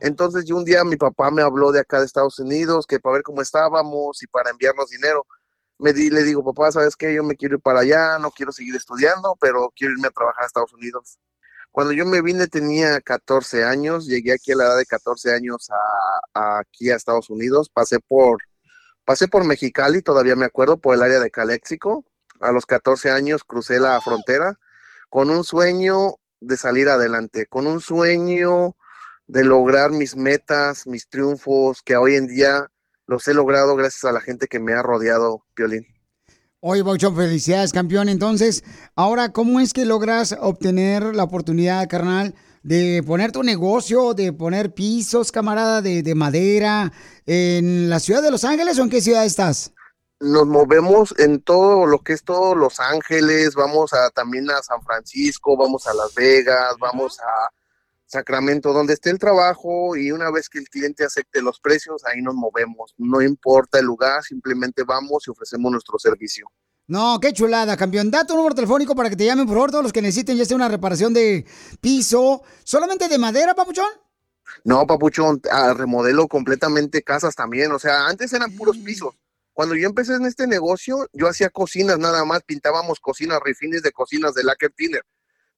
[0.00, 3.14] Entonces, yo un día mi papá me habló de acá de Estados Unidos, que para
[3.14, 5.26] ver cómo estábamos y para enviarnos dinero.
[5.78, 7.14] Me di, le digo, papá, ¿sabes qué?
[7.14, 10.44] Yo me quiero ir para allá, no quiero seguir estudiando, pero quiero irme a trabajar
[10.44, 11.18] a Estados Unidos.
[11.78, 15.70] Cuando yo me vine tenía 14 años, llegué aquí a la edad de 14 años
[16.34, 18.38] a, aquí a Estados Unidos, pasé por,
[19.04, 22.04] pasé por Mexicali, todavía me acuerdo, por el área de Caléxico.
[22.40, 24.58] A los 14 años crucé la frontera
[25.08, 28.74] con un sueño de salir adelante, con un sueño
[29.28, 32.66] de lograr mis metas, mis triunfos, que hoy en día
[33.06, 35.97] los he logrado gracias a la gente que me ha rodeado, Piolín.
[36.60, 38.08] Oye, Papuchón, felicidades, campeón.
[38.08, 38.64] Entonces,
[38.96, 42.34] ahora, ¿cómo es que logras obtener la oportunidad, carnal,
[42.64, 46.92] de poner tu negocio, de poner pisos, camarada, de, de madera,
[47.26, 49.72] en la ciudad de Los Ángeles o en qué ciudad estás?
[50.18, 54.82] Nos movemos en todo lo que es todo Los Ángeles, vamos a también a San
[54.82, 57.50] Francisco, vamos a Las Vegas, vamos a
[58.08, 62.22] Sacramento, donde esté el trabajo y una vez que el cliente acepte los precios, ahí
[62.22, 62.94] nos movemos.
[62.96, 66.50] No importa el lugar, simplemente vamos y ofrecemos nuestro servicio.
[66.86, 68.10] No, qué chulada, campeón.
[68.10, 70.46] Da tu número telefónico para que te llamen, por favor, todos los que necesiten ya
[70.46, 71.44] sea una reparación de
[71.82, 72.42] piso.
[72.64, 73.90] ¿Solamente de madera, papuchón?
[74.64, 75.42] No, papuchón,
[75.76, 77.70] remodelo completamente casas también.
[77.72, 79.14] O sea, antes eran puros pisos.
[79.52, 83.92] Cuando yo empecé en este negocio, yo hacía cocinas nada más, pintábamos cocinas, refines de
[83.92, 85.02] cocinas de lacquer thinner.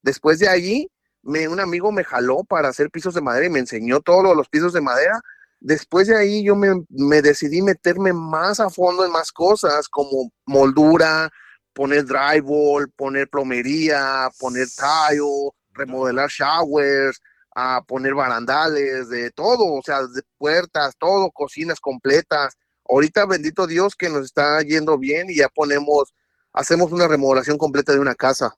[0.03, 0.91] Después de allí,
[1.23, 4.73] un amigo me jaló para hacer pisos de madera y me enseñó todos los pisos
[4.73, 5.21] de madera.
[5.61, 11.31] Después de ahí yo me, decidí meterme más a fondo en más cosas como moldura,
[11.75, 17.21] poner drywall, poner plomería, poner tile, remodelar showers,
[17.55, 22.57] a poner barandales, de todo, o sea, de puertas, todo, cocinas completas.
[22.89, 26.15] Ahorita, bendito Dios, que nos está yendo bien y ya ponemos,
[26.53, 28.55] hacemos una remodelación completa de una casa.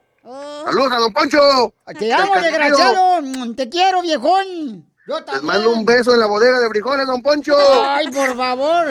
[0.66, 1.74] Saludos a Don Poncho.
[1.98, 3.56] Te amo, desgraciado.
[3.56, 4.86] Te quiero, viejón.
[5.08, 7.56] Yo Les mando un beso en la bodega de frijoles, Don Poncho.
[7.82, 8.88] Ay, por favor.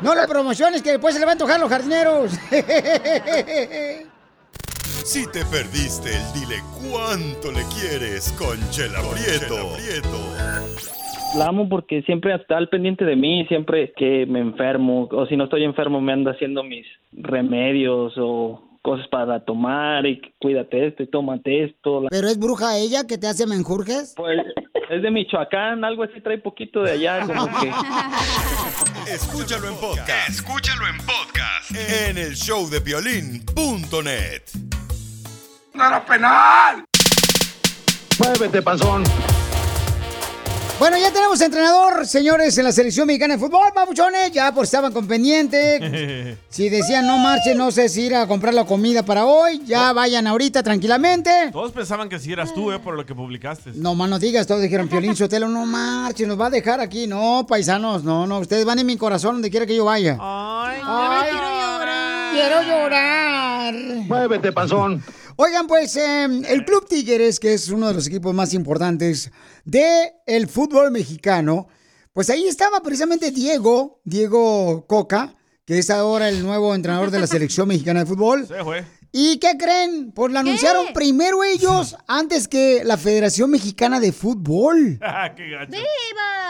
[0.00, 2.32] No lo promociones, que después se le va a antojar los jardineros.
[5.06, 6.56] Si te perdiste el dile
[6.90, 9.72] cuánto le quieres con Chela Prieto.
[11.36, 15.36] La amo porque siempre está al pendiente de mí, siempre que me enfermo o si
[15.36, 21.04] no estoy enfermo me anda haciendo mis remedios o cosas para tomar y cuídate esto
[21.04, 22.02] y tómate esto.
[22.10, 24.12] ¿Pero es bruja ella que te hace menjurjes?
[24.16, 24.40] Pues
[24.90, 27.72] es de Michoacán, algo así trae poquito de allá, como que...
[29.12, 30.28] Escúchalo en podcast.
[30.28, 31.70] Escúchalo en podcast.
[31.70, 34.42] En el showdepiolín.net.
[35.74, 36.84] ¡Nada penal!
[38.18, 39.04] Muévete, panzón.
[40.78, 44.30] Bueno, ya tenemos entrenador, señores, en la selección mexicana de fútbol, papuchones.
[44.30, 46.36] Ya pues estaban con pendiente.
[46.56, 49.92] Si decían no marchen, no sé si ir a comprar la comida para hoy, ya
[49.92, 51.50] vayan ahorita tranquilamente.
[51.52, 53.72] Todos pensaban que si eras tú, eh, por lo que publicaste.
[53.74, 57.06] No más no digas, todos dijeron, Piolín Sotelo, no marchen, nos va a dejar aquí.
[57.06, 60.16] No, paisanos, no, no, ustedes van en mi corazón donde quiera que yo vaya.
[60.18, 60.80] Ay,
[61.30, 62.32] quiero llorar.
[62.32, 63.74] Quiero llorar.
[63.74, 65.04] Muévete, panzón.
[65.38, 69.30] Oigan, pues eh, el Club Tigres, que es uno de los equipos más importantes
[69.66, 71.68] del el fútbol mexicano,
[72.14, 77.26] pues ahí estaba precisamente Diego, Diego Coca, que es ahora el nuevo entrenador de la
[77.26, 78.46] selección mexicana de fútbol.
[78.46, 78.86] Se fue.
[79.12, 80.12] ¿Y qué creen?
[80.12, 84.98] Pues lo anunciaron primero ellos antes que la Federación Mexicana de Fútbol.
[85.36, 85.72] Qué gacho.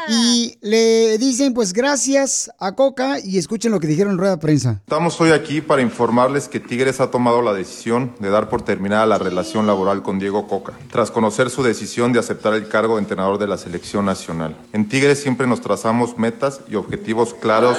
[0.08, 4.40] Y le dicen pues gracias a Coca y escuchen lo que dijeron en rueda de
[4.40, 4.80] prensa.
[4.84, 9.06] Estamos hoy aquí para informarles que Tigres ha tomado la decisión de dar por terminada
[9.06, 13.02] la relación laboral con Diego Coca, tras conocer su decisión de aceptar el cargo de
[13.02, 14.56] entrenador de la selección nacional.
[14.72, 17.76] En Tigres siempre nos trazamos metas y objetivos claros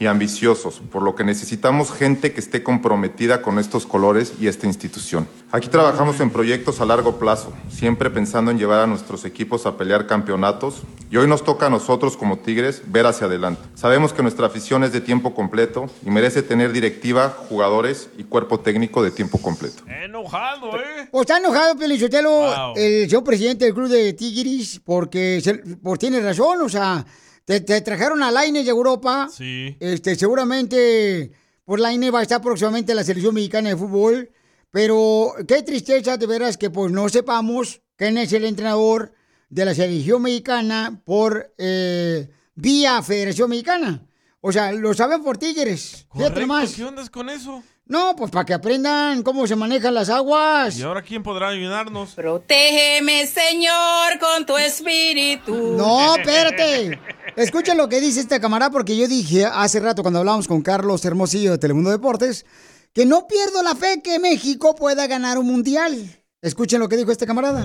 [0.00, 4.66] y ambiciosos, por lo que necesitamos gente que esté comprometida con estos colores y esta
[4.66, 5.26] institución.
[5.50, 9.76] Aquí trabajamos en proyectos a largo plazo, siempre pensando en llevar a nuestros equipos a
[9.76, 13.62] pelear campeonatos y hoy nos toca a nosotros como Tigres ver hacia adelante.
[13.74, 18.60] Sabemos que nuestra afición es de tiempo completo y merece tener directiva, jugadores y cuerpo
[18.60, 19.82] técnico de tiempo completo.
[20.04, 21.08] Enojado, ¿eh?
[21.10, 22.74] Pues está enojado, Pelichotelo, Wow.
[22.76, 27.04] el señor presidente del club de Tigris, porque se- pues tiene razón, o sea,
[27.48, 29.30] te, te trajeron a Laine de Europa.
[29.34, 29.74] Sí.
[29.80, 31.32] Este, seguramente,
[31.64, 34.30] pues Laine va a estar próximamente en la selección mexicana de fútbol.
[34.70, 39.14] Pero qué tristeza de veras que pues no sepamos quién es el entrenador
[39.48, 44.06] de la selección mexicana por eh, vía Federación Mexicana.
[44.42, 46.04] O sea, lo saben por Tigres.
[46.10, 46.74] Correcto, nomás.
[46.74, 47.62] ¿Qué onda con eso?
[47.86, 50.78] No, pues para que aprendan cómo se manejan las aguas.
[50.78, 52.10] ¿Y ahora quién podrá ayudarnos?
[52.10, 55.74] Protégeme, Señor, con tu espíritu.
[55.78, 57.00] No, espérate.
[57.38, 61.04] Escuchen lo que dice este camarada, porque yo dije hace rato cuando hablábamos con Carlos
[61.04, 62.44] Hermosillo de Telemundo Deportes,
[62.92, 65.94] que no pierdo la fe que México pueda ganar un mundial.
[66.42, 67.64] Escuchen lo que dijo este camarada.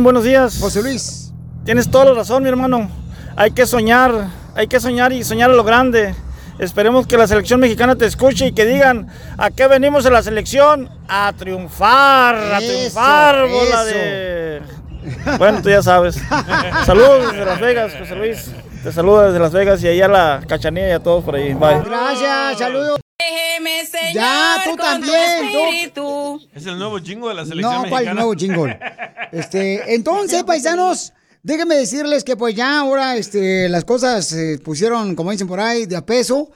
[0.00, 0.58] Buenos días.
[0.58, 1.30] José Luis.
[1.64, 2.90] Tienes toda la razón, mi hermano.
[3.36, 6.16] Hay que soñar, hay que soñar y soñar a lo grande.
[6.58, 9.06] Esperemos que la selección mexicana te escuche y que digan,
[9.38, 10.90] ¿a qué venimos a la selección?
[11.06, 13.94] A triunfar, a Eso, triunfar, bola eso.
[13.94, 14.62] de
[15.38, 16.16] Bueno, tú ya sabes.
[16.86, 18.50] Saludos desde Las Vegas, José Luis.
[18.82, 21.54] Te saluda desde Las Vegas y allá a la cachanilla y a todos por ahí.
[21.54, 21.82] Bye.
[21.84, 23.00] Gracias, saludos.
[23.18, 25.58] Déjeme, Señor, Ya, tú también, tú.
[25.58, 26.40] espíritu.
[26.52, 28.14] Es el nuevo jingo de la selección No, ¿cuál mexicana.
[28.14, 28.76] nuevo chingón?
[29.30, 31.12] Este, entonces, paisanos,
[31.44, 35.86] déjenme decirles que pues ya ahora este, las cosas se pusieron, como dicen por ahí,
[35.86, 36.50] de a peso.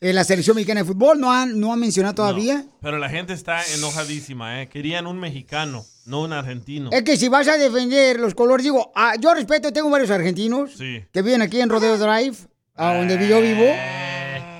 [0.00, 2.64] Eh, la selección mexicana de fútbol no han, no han mencionado todavía.
[2.80, 4.68] Pero la gente está enojadísima, ¿eh?
[4.68, 6.90] Querían un mexicano, no un argentino.
[6.92, 10.72] Es que si vas a defender los colores, digo, ah, yo respeto, tengo varios argentinos
[10.76, 11.04] Sí.
[11.12, 12.36] que viven aquí en Rodeo Drive,
[12.76, 13.64] a donde yo vivo.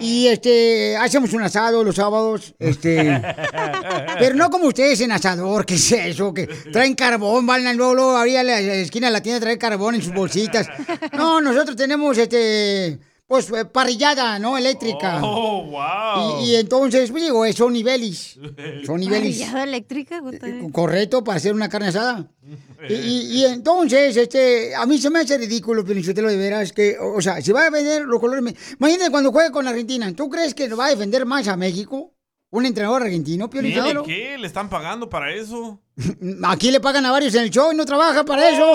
[0.01, 3.23] Y este, hacemos un asado los sábados, este,
[4.19, 6.35] pero no como ustedes en asador, ¿qué es eso?
[6.35, 9.95] Que traen carbón, van al luego, luego a la esquina de la tienda, traer carbón
[9.95, 10.67] en sus bolsitas.
[11.13, 12.99] No, nosotros tenemos este,
[13.33, 14.59] pues eh, parrillada, ¿no?
[14.59, 15.21] Eléctrica.
[15.23, 16.43] Oh, wow.
[16.43, 18.39] Y, y entonces, pues digo, eh, son niveles.
[18.85, 19.39] Son niveles.
[19.39, 20.47] Parrillada eléctrica, puta.
[20.71, 22.27] Correcto, para hacer una carne asada.
[22.89, 26.97] Y, y- y entonces, este, a mí se me hace ridículo, Pelichotelo, de veras, que,
[26.99, 28.43] o sea, si va a vender los colores...
[28.43, 32.13] me- Imagínate cuando juegue con Argentina, ¿tú crees que va a defender más a México?
[32.51, 34.03] ¿Un entrenador argentino, ¿Tiene Pelichotelo?
[34.03, 34.37] qué?
[34.37, 35.81] ¿Le están pagando para eso?
[36.45, 38.73] Aquí le pagan a varios en el show y no trabaja para eso.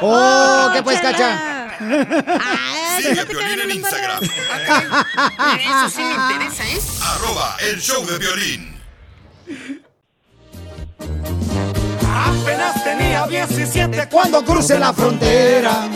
[0.00, 1.61] ¡Oh, qué pues, cacha!
[2.98, 4.22] Sigue a Piolín en Instagram.
[4.24, 6.80] Eso sí me interesa, ¿eh?
[7.02, 8.72] Arroba el show de violín.
[12.14, 15.88] Apenas tenía 17 Cuando cruce la frontera.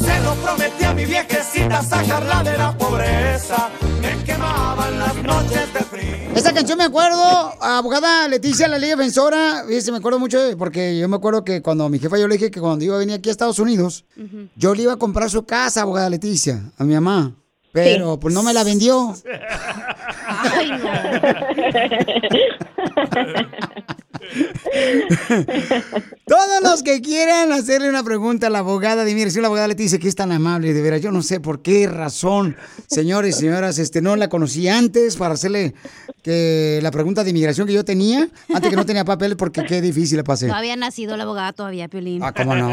[0.00, 3.68] Se lo prometí a mi viejecita sacarla de la pobreza.
[4.00, 6.16] Me quemaban las noches de frío.
[6.34, 7.20] Esta canción me acuerdo,
[7.62, 11.60] abogada Leticia, la ley defensora, fíjese, me acuerdo mucho de- porque yo me acuerdo que
[11.62, 14.04] cuando mi jefa yo le dije que cuando iba a venir aquí a Estados Unidos,
[14.56, 17.34] yo le iba a comprar su casa, abogada Leticia, a mi mamá.
[17.72, 19.14] Pero pues no me la vendió.
[26.26, 29.98] Todos los que quieran hacerle una pregunta a la abogada de inmigración, la abogada Leticia,
[29.98, 32.56] que es tan amable, de veras, yo no sé por qué razón,
[32.86, 35.74] señores y señoras, este, no la conocí antes para hacerle
[36.22, 39.80] que la pregunta de inmigración que yo tenía, antes que no tenía papeles, porque qué
[39.80, 40.46] difícil le pasé.
[40.46, 42.22] No había nacido la abogada todavía, Piolín.
[42.22, 42.70] Ah, ¿cómo no?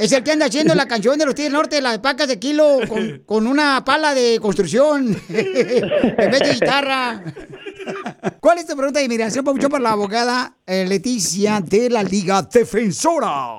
[0.00, 2.78] Es el que anda haciendo la canción de los Tigres Norte, las pacas de kilo,
[2.88, 7.22] con, con una pala de construcción, en vez de guitarra.
[8.40, 12.40] ¿Cuál es tu pregunta de inmigración, Pabuchón, para la abogada eh, Leticia de la Liga
[12.40, 13.56] Defensora?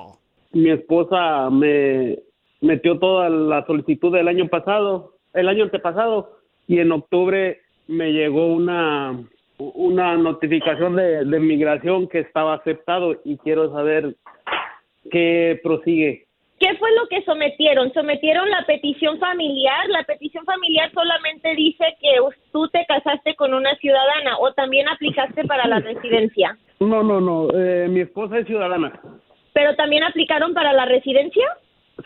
[0.50, 2.18] Mi esposa me
[2.60, 8.52] metió toda la solicitud del año pasado, el año antepasado, y en octubre me llegó
[8.52, 9.16] una
[9.58, 14.14] una notificación de, de migración que estaba aceptado y quiero saber
[15.10, 16.26] qué prosigue.
[16.58, 17.92] ¿Qué fue lo que sometieron?
[17.92, 19.88] Sometieron la petición familiar.
[19.88, 22.16] La petición familiar solamente dice que
[22.52, 26.56] tú te casaste con una ciudadana o también aplicaste para la residencia.
[26.80, 28.98] No, no, no, eh, mi esposa es ciudadana.
[29.52, 31.46] ¿Pero también aplicaron para la residencia?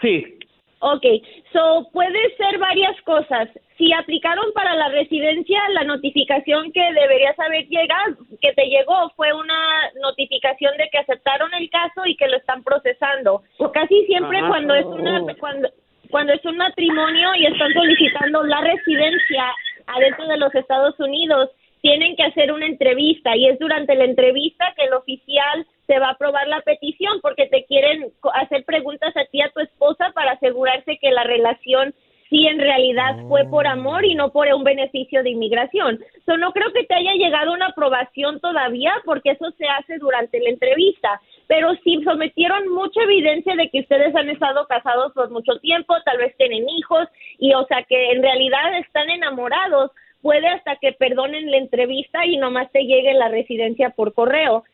[0.01, 0.38] Sí,
[0.81, 1.05] Ok,
[1.53, 3.49] so puede ser varias cosas.
[3.76, 9.33] Si aplicaron para la residencia, la notificación que deberías haber llegado, que te llegó, fue
[9.33, 13.43] una notificación de que aceptaron el caso y que lo están procesando.
[13.72, 15.68] Casi siempre cuando es una cuando
[16.11, 19.45] cuando es un matrimonio y están solicitando la residencia
[19.87, 21.51] adentro de los Estados Unidos,
[21.81, 26.09] tienen que hacer una entrevista y es durante la entrevista que el oficial te va
[26.09, 30.33] a aprobar la petición porque te quieren hacer preguntas a ti a tu esposa para
[30.33, 31.95] asegurarse que la relación
[32.29, 35.99] sí en realidad fue por amor y no por un beneficio de inmigración.
[36.26, 40.41] So, no creo que te haya llegado una aprobación todavía porque eso se hace durante
[40.41, 45.59] la entrevista, pero si sometieron mucha evidencia de que ustedes han estado casados por mucho
[45.61, 47.09] tiempo, tal vez tienen hijos
[47.39, 49.91] y o sea que en realidad están enamorados,
[50.23, 54.64] puede hasta que perdonen la entrevista y nomás te llegue la residencia por correo.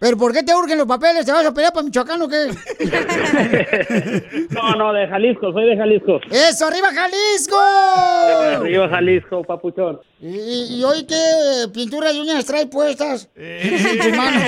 [0.00, 1.26] ¿Pero por qué te urgen los papeles?
[1.26, 2.48] ¿Te vas a pelear para Michoacán o qué?
[4.50, 6.20] No, no, de Jalisco, soy de Jalisco.
[6.30, 7.56] ¡Eso, arriba Jalisco!
[7.58, 10.00] Arriba Jalisco, papuchón.
[10.20, 13.28] ¿Y, y, y hoy qué pintura de uñas trae puestas?
[14.16, 14.42] manos.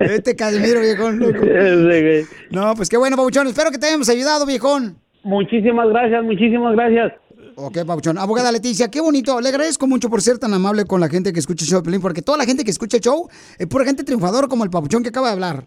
[0.00, 1.44] este Casimiro, viejón, loco.
[2.50, 3.46] No, pues qué bueno, Pabuchón.
[3.46, 4.96] Espero que te hayamos ayudado, viejón.
[5.22, 7.12] Muchísimas gracias, muchísimas gracias.
[7.60, 8.18] Ok, Pabuchón.
[8.18, 9.40] Abogada Leticia, qué bonito.
[9.40, 11.86] Le agradezco mucho por ser tan amable con la gente que escucha el show de
[11.86, 13.28] Pelín, porque toda la gente que escucha el show
[13.58, 15.66] es pura gente triunfadora como el Pabuchón que acaba de hablar.